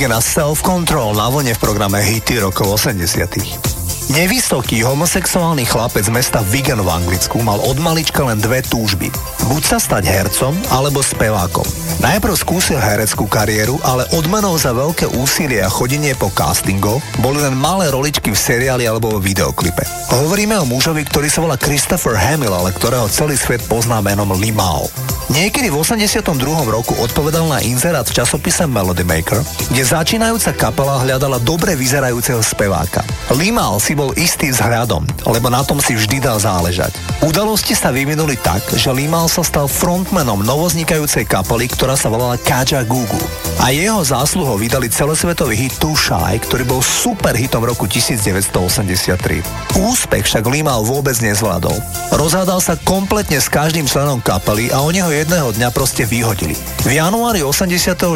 Laura 0.03 0.19
Branigan 0.19 0.19
a 0.19 0.31
Self 0.35 0.67
Control 0.67 1.15
na 1.15 1.31
vlne 1.31 1.55
v 1.55 1.63
programe 1.63 2.03
Hity 2.03 2.43
rokov 2.43 2.75
80 2.75 3.72
Nevysoký 4.13 4.85
homosexuálny 4.85 5.65
chlapec 5.65 6.05
z 6.05 6.13
mesta 6.13 6.45
Wigan 6.53 6.85
v 6.85 6.93
Anglicku 6.93 7.41
mal 7.41 7.57
od 7.65 7.81
malička 7.81 8.21
len 8.21 8.37
dve 8.37 8.61
túžby. 8.61 9.09
Buď 9.49 9.63
sa 9.65 9.79
stať 9.81 10.05
hercom, 10.05 10.53
alebo 10.69 11.01
spevákom. 11.01 11.65
Najprv 12.05 12.37
skúsil 12.37 12.77
hereckú 12.77 13.25
kariéru, 13.25 13.81
ale 13.81 14.05
odmenou 14.13 14.53
za 14.61 14.77
veľké 14.77 15.17
úsilie 15.17 15.65
a 15.65 15.73
chodenie 15.73 16.13
po 16.13 16.29
castingoch 16.29 17.01
boli 17.25 17.41
len 17.41 17.57
malé 17.57 17.89
roličky 17.89 18.37
v 18.37 18.43
seriáli 18.43 18.85
alebo 18.85 19.17
vo 19.17 19.21
videoklipe. 19.23 19.81
Hovoríme 20.13 20.61
o 20.61 20.69
mužovi, 20.69 21.09
ktorý 21.09 21.33
sa 21.33 21.41
volá 21.41 21.57
Christopher 21.57 22.13
Hamill, 22.13 22.53
ale 22.53 22.77
ktorého 22.77 23.09
celý 23.09 23.41
svet 23.41 23.65
pozná 23.65 24.05
menom 24.05 24.29
Limao. 24.37 24.93
Niekedy 25.31 25.71
v 25.71 25.79
82. 25.79 26.35
roku 26.67 26.99
odpovedal 26.99 27.47
na 27.47 27.63
inzerát 27.63 28.03
v 28.03 28.19
časopise 28.19 28.67
Melody 28.67 29.07
Maker, 29.07 29.39
kde 29.71 29.83
začínajúca 29.87 30.51
kapela 30.59 30.99
hľadala 30.99 31.39
dobre 31.39 31.79
vyzerajúceho 31.79 32.43
speváka. 32.43 33.07
Limal 33.31 33.79
si 33.79 33.95
bol 33.95 34.02
istý 34.19 34.51
vzhľadom, 34.51 35.07
lebo 35.31 35.47
na 35.47 35.63
tom 35.63 35.79
si 35.79 35.95
vždy 35.95 36.19
dal 36.19 36.43
záležať. 36.43 36.91
Udalosti 37.23 37.79
sa 37.79 37.95
vyvinuli 37.95 38.35
tak, 38.35 38.75
že 38.75 38.91
Limal 38.91 39.31
sa 39.31 39.47
stal 39.47 39.71
frontmanom 39.71 40.43
novoznikajúcej 40.43 41.23
kapely, 41.23 41.71
ktorá 41.71 41.95
sa 41.95 42.11
volala 42.11 42.35
Kaja 42.43 42.83
Gugu. 42.83 43.23
A 43.63 43.71
jeho 43.71 44.03
zásluhou 44.03 44.57
vydali 44.57 44.89
celosvetový 44.89 45.55
hit 45.55 45.79
Too 45.79 45.95
Shy, 45.95 46.41
ktorý 46.43 46.65
bol 46.65 46.81
super 46.81 47.37
hitom 47.37 47.63
roku 47.63 47.85
1983. 47.85 49.77
Úspech 49.77 50.25
však 50.25 50.43
Limal 50.49 50.83
vôbec 50.89 51.15
nezvládol. 51.21 51.77
Rozhádal 52.17 52.65
sa 52.65 52.81
kompletne 52.81 53.37
s 53.37 53.53
každým 53.53 53.85
členom 53.85 54.25
kapely 54.25 54.73
a 54.73 54.81
oni 54.81 55.05
ho 55.05 55.13
jedného 55.13 55.53
dňa 55.53 55.69
proste 55.77 56.09
vyhodili. 56.09 56.57
V 56.81 56.97
januári 56.97 57.45
84. 57.45 58.09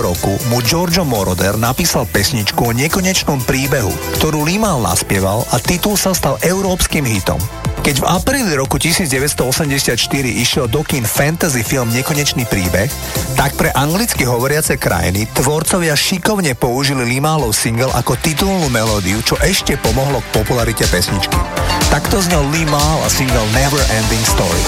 roku 0.00 0.32
mu 0.48 0.64
Giorgio 0.64 1.04
Moroder 1.04 1.60
napísal 1.60 2.08
pesničku 2.08 2.72
o 2.72 2.72
nekonečnom 2.72 3.44
príbehu, 3.44 3.92
ktorú 4.16 4.48
Limal 4.48 4.80
naspieval 4.80 5.27
spieval 5.28 5.44
a 5.52 5.56
titul 5.60 5.96
sa 6.00 6.16
stal 6.16 6.40
európskym 6.40 7.04
hitom. 7.04 7.36
Keď 7.84 8.04
v 8.04 8.08
apríli 8.08 8.52
roku 8.56 8.76
1984 8.76 9.96
išiel 10.24 10.68
do 10.68 10.80
kín 10.84 11.04
fantasy 11.04 11.64
film 11.64 11.88
Nekonečný 11.92 12.44
príbeh, 12.48 12.88
tak 13.36 13.56
pre 13.56 13.72
anglicky 13.72 14.24
hovoriace 14.28 14.76
krajiny 14.76 15.28
tvorcovia 15.32 15.96
šikovne 15.96 16.52
použili 16.56 17.04
Limálov 17.16 17.52
single 17.52 17.92
ako 17.96 18.16
titulnú 18.20 18.68
melódiu, 18.72 19.20
čo 19.24 19.40
ešte 19.40 19.76
pomohlo 19.80 20.20
k 20.20 20.32
popularite 20.36 20.84
pesničky. 20.88 21.36
Takto 21.88 22.20
znel 22.20 22.44
Limal 22.52 23.04
a 23.04 23.08
single 23.08 23.48
Never 23.56 23.80
Ending 23.88 24.24
Story. 24.24 24.64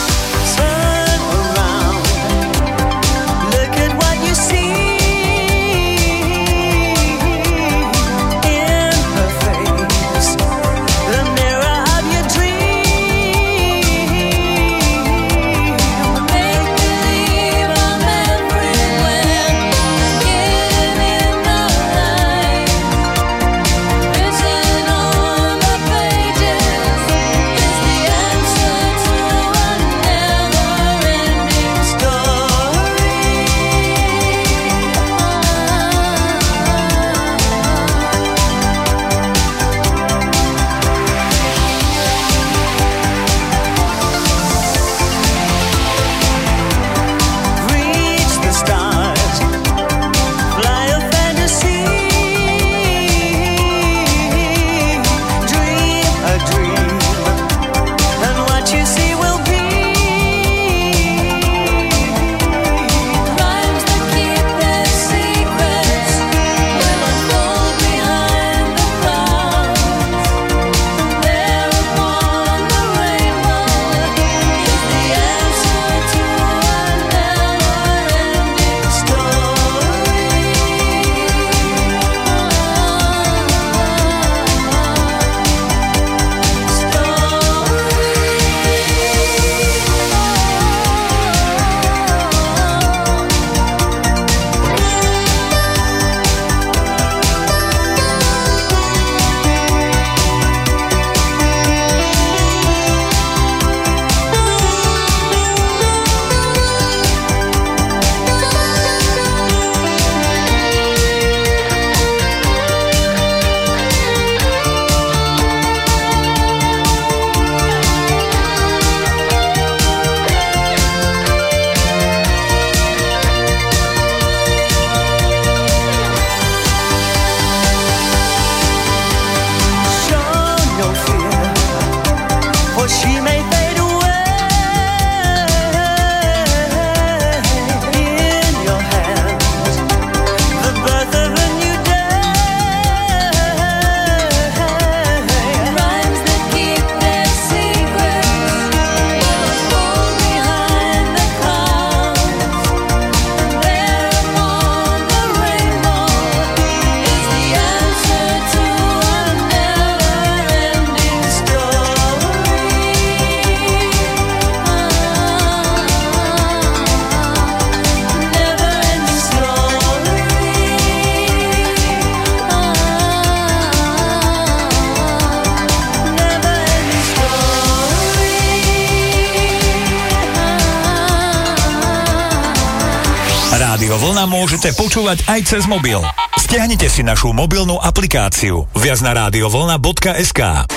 aj 185.40 185.56
cez 185.56 185.64
mobil. 185.64 185.96
Stiahnite 186.36 186.92
si 186.92 187.00
našu 187.00 187.32
mobilnú 187.32 187.80
aplikáciu 187.80 188.68
viac 188.76 189.00
na 189.00 189.16
radiovlna.sk. 189.16 190.68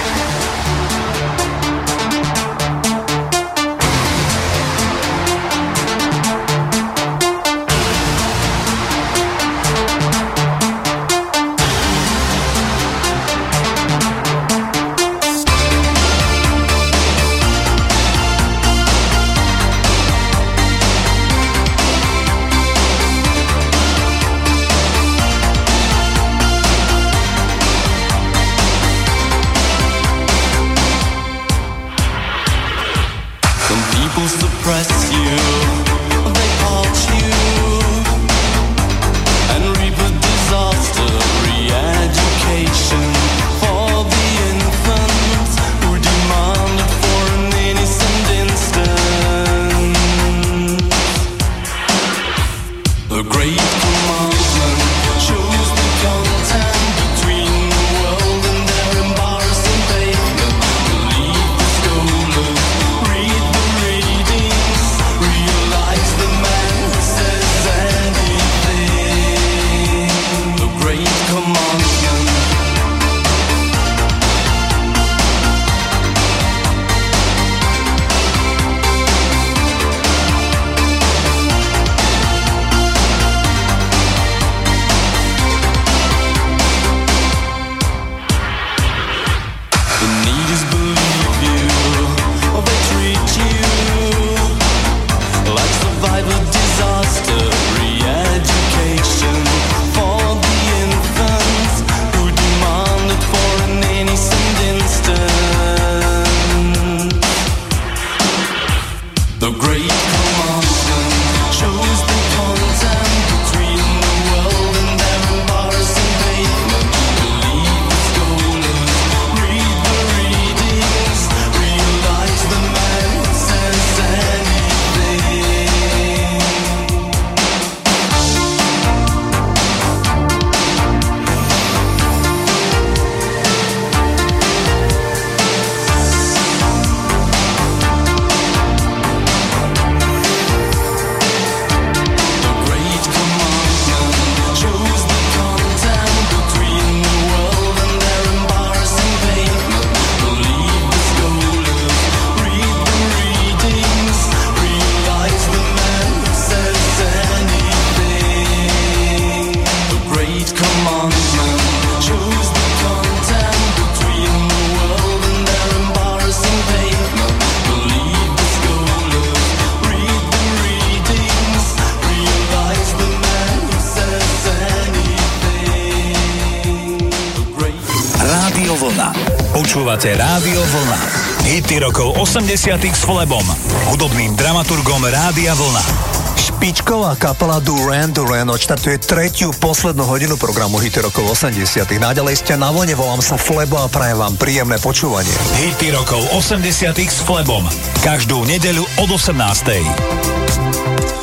80 182.34 182.82
s 182.82 183.06
Flebom, 183.06 183.46
hudobným 183.94 184.34
dramaturgom 184.34 185.06
Rádia 185.06 185.54
Vlna. 185.54 185.86
Špičková 186.34 187.14
kapela 187.14 187.62
Duran 187.62 188.10
Duran 188.10 188.50
odštartuje 188.50 188.98
tretiu 189.06 189.54
poslednú 189.62 190.02
hodinu 190.10 190.34
programu 190.34 190.82
Hity 190.82 191.06
rokov 191.06 191.30
80. 191.30 191.86
Naďalej 192.02 192.42
ste 192.42 192.58
na 192.58 192.74
vlne, 192.74 192.98
volám 192.98 193.22
sa 193.22 193.38
Flebo 193.38 193.78
a 193.78 193.86
prajem 193.86 194.18
vám 194.18 194.34
príjemné 194.34 194.82
počúvanie. 194.82 195.30
Hity 195.62 195.94
rokov 195.94 196.26
80. 196.34 196.98
s 197.06 197.22
Flebom. 197.22 197.70
Každú 198.02 198.50
nedeľu 198.50 198.82
od 198.98 199.14
18. 199.14 201.23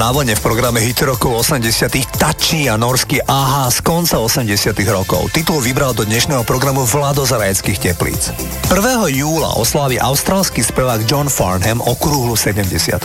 na 0.00 0.08
vlne 0.16 0.32
v 0.32 0.40
programe 0.40 0.80
Hit 0.80 1.04
rokov 1.04 1.44
80 1.44 2.16
Tačí 2.16 2.72
a 2.72 2.80
Norský 2.80 3.20
AH 3.20 3.68
z 3.68 3.78
konca 3.84 4.16
80 4.16 4.72
rokov. 4.88 5.28
Titul 5.28 5.60
vybral 5.60 5.92
do 5.92 6.08
dnešného 6.08 6.40
programu 6.48 6.88
Vlado 6.88 7.28
z 7.28 7.36
Rajeckých 7.36 7.92
teplíc. 7.92 8.32
1. 8.72 8.80
júla 9.12 9.60
oslávi 9.60 10.00
austrálsky 10.00 10.64
spevák 10.64 11.04
John 11.04 11.28
Farnham 11.28 11.84
okrúhlu 11.84 12.32
70 12.32 12.96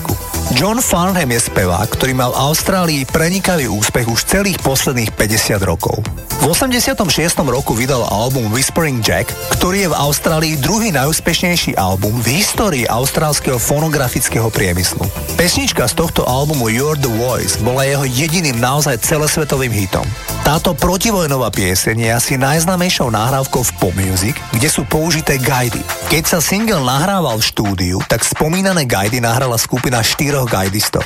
John 0.56 0.80
Farnham 0.80 1.28
je 1.36 1.42
spevák, 1.52 2.00
ktorý 2.00 2.16
mal 2.16 2.32
v 2.32 2.40
Austrálii 2.48 3.02
prenikavý 3.04 3.68
úspech 3.68 4.08
už 4.08 4.24
celých 4.24 4.64
posledných 4.64 5.12
50 5.20 5.68
rokov. 5.68 6.00
V 6.40 6.48
86. 6.48 6.96
roku 7.44 7.76
vydal 7.76 8.08
album 8.08 8.48
Whispering 8.56 9.04
Jack, 9.04 9.36
ktorý 9.60 9.84
je 9.84 9.92
v 9.92 10.00
Austrálii 10.00 10.54
druhý 10.56 10.96
najúspešnejší 10.96 11.76
album 11.76 12.24
v 12.24 12.40
histórii 12.40 12.88
austrálskeho 12.88 13.60
fonografického 13.60 14.48
priemyslu. 14.48 15.04
Pesnička 15.46 15.86
z 15.86 15.94
tohto 15.94 16.26
albumu 16.26 16.74
You're 16.74 16.98
the 16.98 17.06
Voice 17.22 17.62
bola 17.62 17.86
jeho 17.86 18.02
jediným 18.02 18.58
naozaj 18.58 18.98
celosvetovým 19.06 19.70
hitom. 19.70 20.02
Táto 20.42 20.74
protivojnová 20.74 21.54
pieseň 21.54 22.02
je 22.02 22.10
asi 22.10 22.34
najznámejšou 22.42 23.14
nahrávkou 23.14 23.62
v 23.62 23.72
pop 23.78 23.94
music, 23.94 24.34
kde 24.50 24.66
sú 24.66 24.90
použité 24.90 25.38
gajdy. 25.38 25.86
Keď 26.10 26.24
sa 26.26 26.40
single 26.42 26.82
nahrával 26.82 27.38
v 27.38 27.46
štúdiu, 27.46 28.02
tak 28.10 28.26
spomínané 28.26 28.90
gajdy 28.90 29.22
nahrala 29.22 29.62
skupina 29.62 30.02
štyroch 30.02 30.50
gajdistov. 30.50 31.06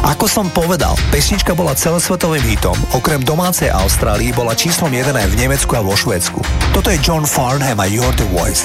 Ako 0.00 0.32
som 0.32 0.48
povedal, 0.48 0.96
pesnička 1.12 1.52
bola 1.52 1.76
celosvetovým 1.76 2.56
hitom, 2.56 2.80
okrem 2.96 3.20
domácej 3.20 3.68
Austrálii 3.68 4.32
bola 4.32 4.56
číslom 4.56 4.88
1 4.88 5.12
aj 5.12 5.28
v 5.28 5.36
Nemecku 5.44 5.76
a 5.76 5.84
vo 5.84 5.92
Švédsku. 5.92 6.40
Toto 6.72 6.88
je 6.88 6.96
John 7.04 7.28
Farnham 7.28 7.76
a 7.76 7.84
You're 7.84 8.16
the 8.16 8.24
Voice. 8.32 8.64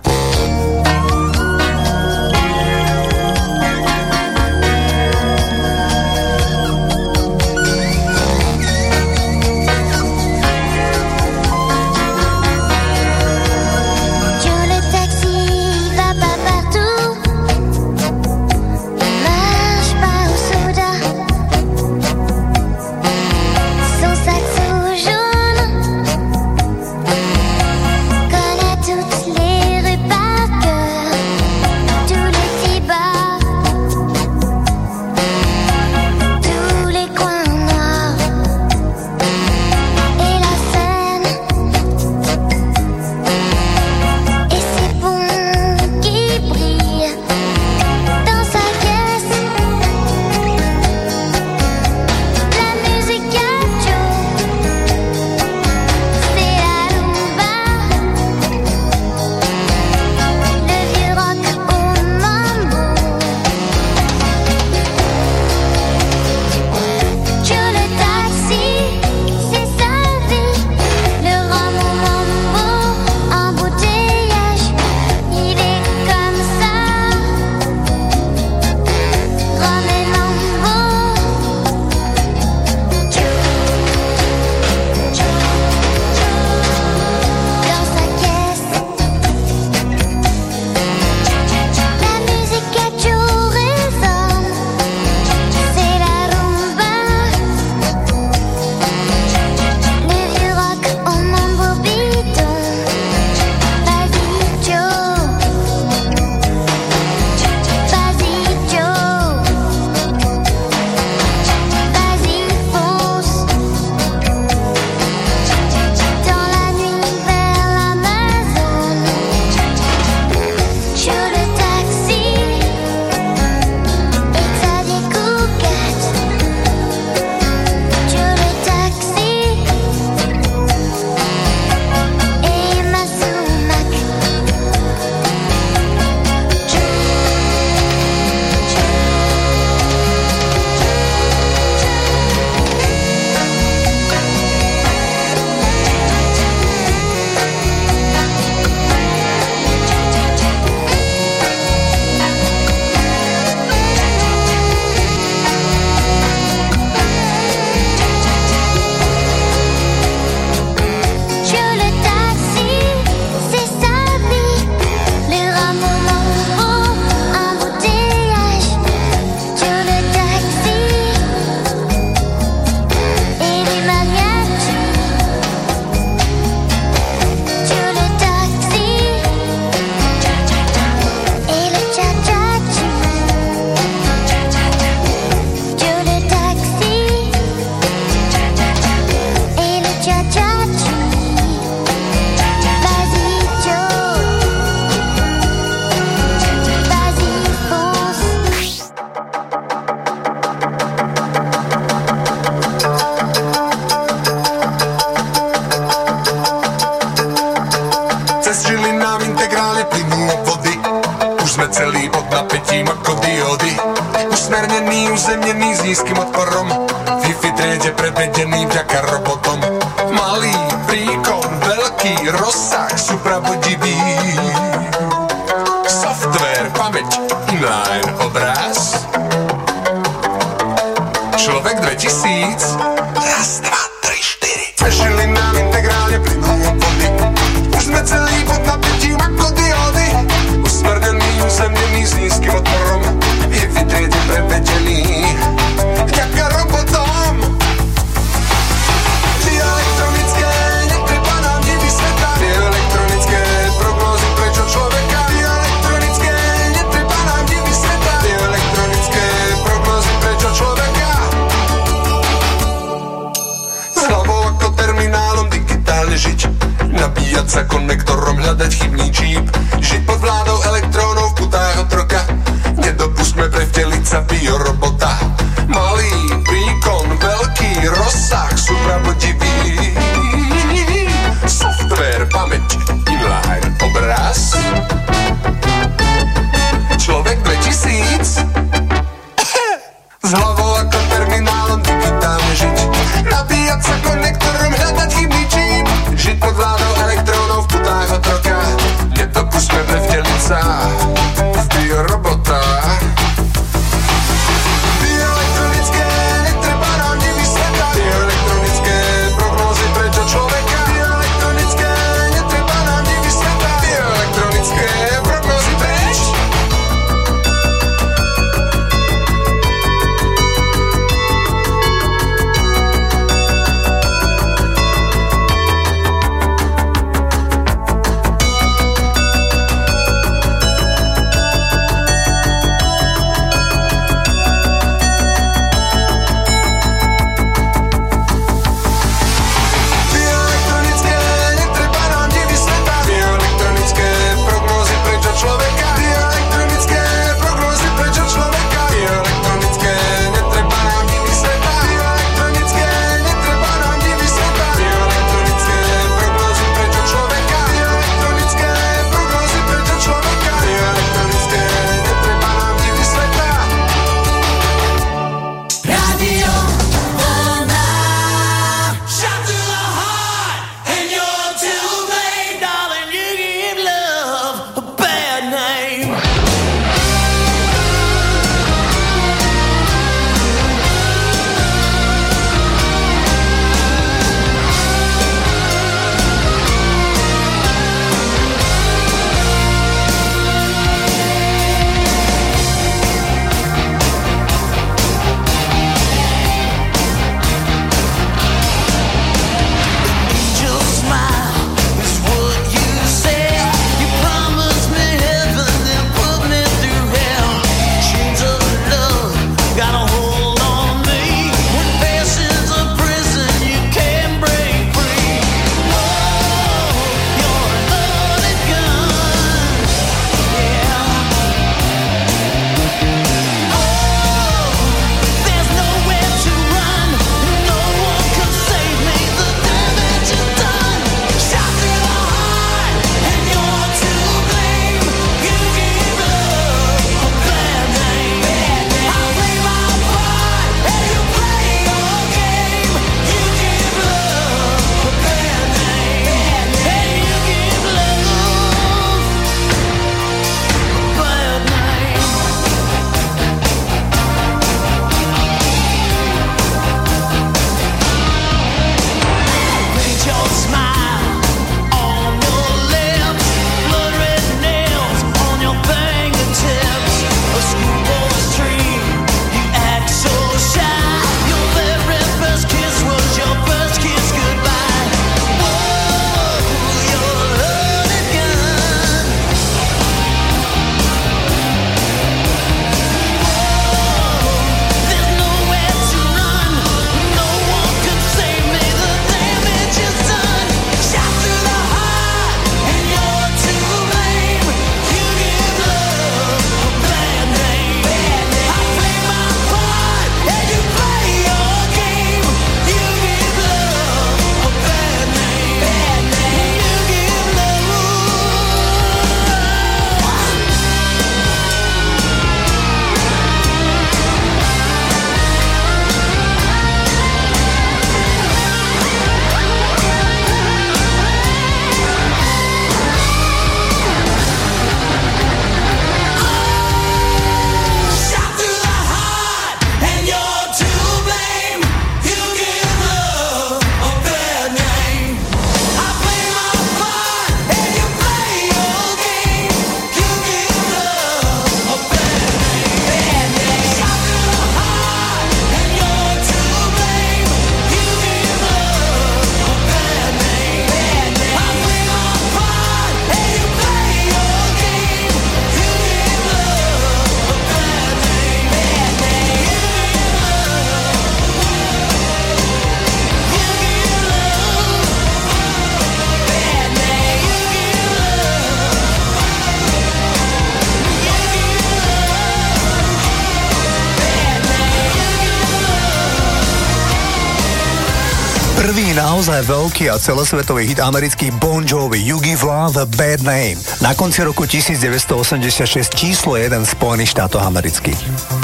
Naozaj 579.51 579.67
veľký 579.67 580.05
a 580.07 580.15
celosvetový 580.15 580.87
hit 580.87 581.03
amerických 581.03 581.51
Bon 581.59 581.83
Jovi 581.83 582.23
You 582.23 582.39
Give 582.39 582.63
Love 582.63 582.95
a 582.95 583.03
Bad 583.03 583.43
Name 583.43 583.75
na 583.99 584.15
konci 584.15 584.47
roku 584.47 584.63
1986 584.63 586.07
číslo 586.15 586.55
1 586.55 586.71
Spojených 586.87 587.35
štátov 587.35 587.59
amerických. 587.59 588.15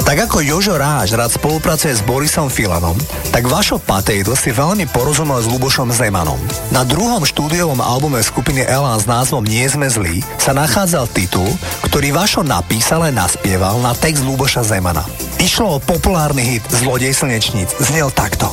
Tak 0.08 0.16
ako 0.24 0.40
Jožo 0.40 0.80
Ráž 0.80 1.12
rád 1.12 1.28
spolupracuje 1.28 1.92
s 1.92 2.00
Borisom 2.00 2.48
Filanom, 2.48 2.96
tak 3.36 3.44
Vašo 3.44 3.76
Patejdl 3.76 4.32
si 4.32 4.48
veľmi 4.48 4.88
porozumel 4.88 5.36
s 5.44 5.50
Lubošom 5.52 5.92
Zemanom. 5.92 6.40
Na 6.72 6.88
druhom 6.88 7.20
štúdiovom 7.20 7.84
albume 7.84 8.24
skupiny 8.24 8.64
Elan 8.64 8.96
s 8.96 9.04
názvom 9.04 9.44
Nie 9.44 9.68
sme 9.68 9.92
zlí 9.92 10.24
sa 10.40 10.56
nachádzal 10.56 11.04
titul, 11.12 11.52
ktorý 11.84 12.16
Vašo 12.16 12.40
napísal 12.40 13.04
a 13.04 13.12
naspieval 13.12 13.76
na 13.84 13.92
text 13.92 14.24
Luboša 14.24 14.64
Zemana. 14.64 15.04
Išlo 15.36 15.76
o 15.76 15.82
populárny 15.84 16.56
hit 16.56 16.64
Zlodej 16.72 17.12
slnečníc. 17.12 17.76
Znel 17.76 18.08
takto. 18.08 18.48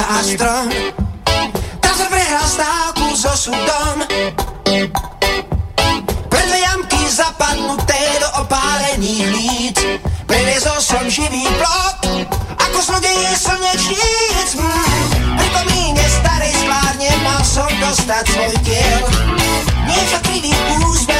Chata 0.00 0.18
a 0.18 0.22
strom. 0.22 0.68
Tam 1.80 1.94
sa 1.94 2.06
prehral 2.08 2.46
stávku 2.48 3.06
so 3.16 3.32
súdom. 3.36 3.96
Pre 6.30 6.42
dve 6.46 6.58
jamky 6.64 7.00
zapadnuté 7.10 8.00
do 8.20 8.28
opálených 8.44 9.26
líc. 9.34 9.78
Preliezol 10.24 10.78
som 10.80 11.04
živý 11.10 11.44
plot, 11.58 12.24
ako 12.56 12.78
zlodej 12.80 13.18
slnečníc. 13.36 14.48
Mm. 14.56 15.36
Pri 15.36 15.48
komíne 15.52 16.04
starej 16.22 16.54
sklárne 16.54 17.10
mal 17.26 17.42
som 17.44 17.70
dostať 17.82 18.24
svoj 18.30 18.54
diel. 18.64 19.02
Niečo 19.90 20.18
krivý 20.22 20.54
úsmev 20.86 21.19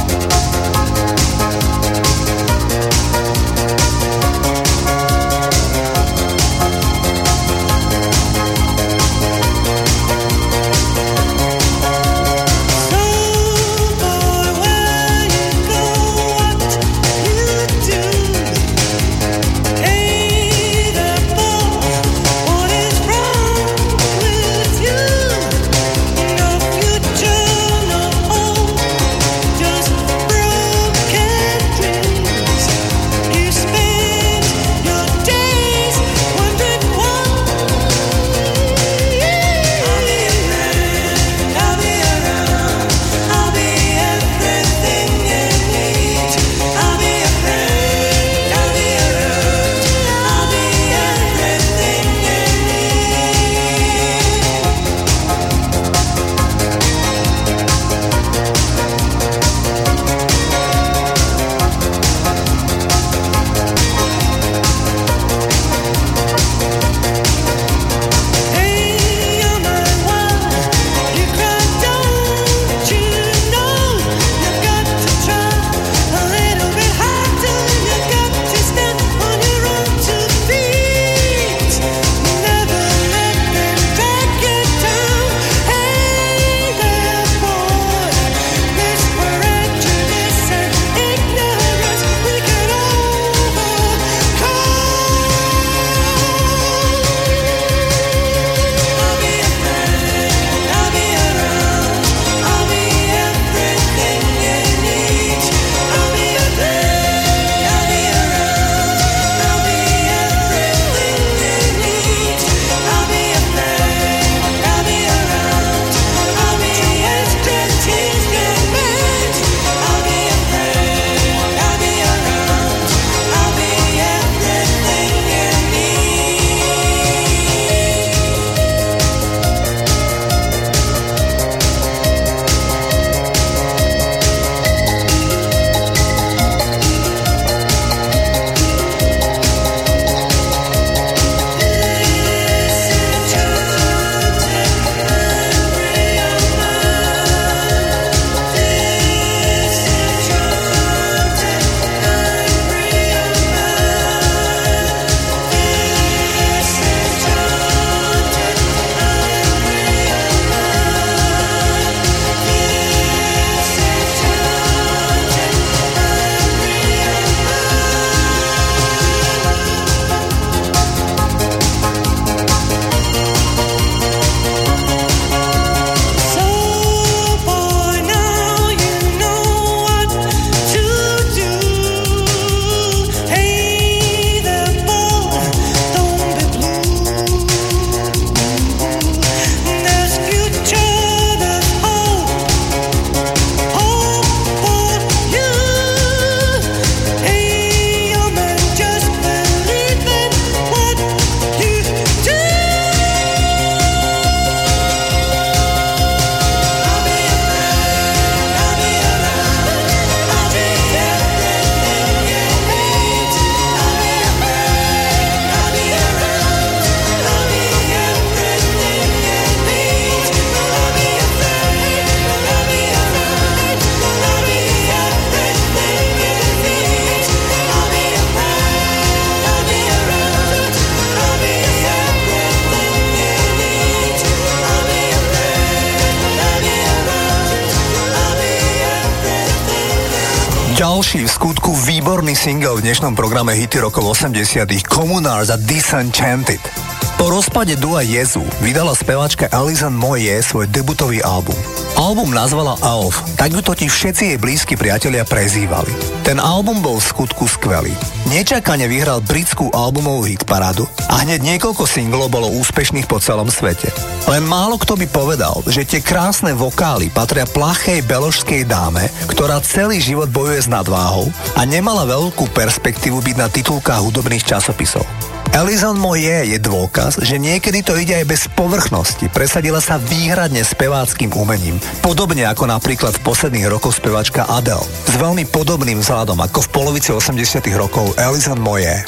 Ďalší 241.11 241.27
v 241.27 241.35
skutku 241.43 241.71
výborný 241.75 242.31
single 242.39 242.79
v 242.79 242.87
dnešnom 242.87 243.19
programe 243.19 243.51
Hity 243.51 243.83
rokov 243.83 244.15
80 244.15 244.63
Communards 244.87 245.51
a 245.51 245.59
Disenchanted. 245.59 246.90
Po 247.21 247.29
rozpade 247.29 247.77
dua 247.77 248.01
Jezu 248.01 248.41
vydala 248.65 248.97
speváčka 248.97 249.45
Alison 249.53 249.93
Moye 249.93 250.41
svoj 250.41 250.65
debutový 250.73 251.21
album. 251.21 251.53
Album 251.93 252.33
nazvala 252.33 252.73
Elf, 252.81 253.21
tak 253.37 253.53
ju 253.53 253.61
totiž 253.61 253.93
všetci 253.93 254.23
jej 254.33 254.39
blízki 254.41 254.73
priatelia 254.73 255.21
prezývali. 255.21 255.93
Ten 256.25 256.41
album 256.41 256.81
bol 256.81 256.97
v 256.97 257.05
skutku 257.05 257.45
skvelý. 257.45 257.93
Nečakane 258.25 258.89
vyhral 258.89 259.21
britskú 259.21 259.69
albumovú 259.69 260.25
hitparádu 260.25 260.89
a 261.13 261.21
hneď 261.21 261.45
niekoľko 261.45 261.85
singlov 261.85 262.33
bolo 262.33 262.49
úspešných 262.57 263.05
po 263.05 263.21
celom 263.21 263.53
svete. 263.53 263.93
Len 264.25 264.41
málo 264.41 264.81
kto 264.81 264.97
by 264.97 265.05
povedal, 265.05 265.61
že 265.69 265.85
tie 265.85 266.01
krásne 266.01 266.57
vokály 266.57 267.13
patria 267.13 267.45
plachej 267.45 268.01
beložskej 268.01 268.65
dáme, 268.65 269.13
ktorá 269.29 269.61
celý 269.61 270.01
život 270.01 270.33
bojuje 270.33 270.65
s 270.65 270.73
nadváhou 270.73 271.29
a 271.53 271.61
nemala 271.69 272.01
veľkú 272.01 272.49
perspektívu 272.49 273.21
byť 273.21 273.35
na 273.37 273.45
titulkách 273.45 274.09
hudobných 274.09 274.41
časopisov. 274.41 275.05
Elizon 275.51 275.99
Moje 275.99 276.47
je 276.47 276.55
dôkaz, 276.63 277.19
že 277.19 277.35
niekedy 277.35 277.83
to 277.83 277.99
ide 277.99 278.23
aj 278.23 278.23
bez 278.23 278.47
povrchnosti. 278.55 279.27
Presadila 279.27 279.83
sa 279.83 279.99
výhradne 279.99 280.63
speváckým 280.63 281.35
umením. 281.35 281.75
Podobne 281.99 282.47
ako 282.47 282.71
napríklad 282.71 283.19
v 283.19 283.23
posledných 283.27 283.67
rokoch 283.67 283.99
speváčka 283.99 284.47
Adele. 284.47 284.87
S 285.11 285.19
veľmi 285.19 285.43
podobným 285.51 285.99
vzhľadom 285.99 286.39
ako 286.39 286.63
v 286.63 286.71
polovici 286.71 287.11
80 287.11 287.67
rokov 287.75 288.15
Elizon 288.15 288.63
Moje. 288.63 289.03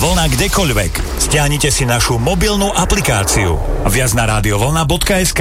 Vlna 0.00 0.32
kdekoľvek. 0.32 1.20
Stiahnite 1.20 1.68
si 1.68 1.84
našu 1.84 2.16
mobilnú 2.16 2.72
aplikáciu. 2.72 3.60
Viac 3.84 4.16
na 4.16 4.24
radiovlna.sk 4.32 5.40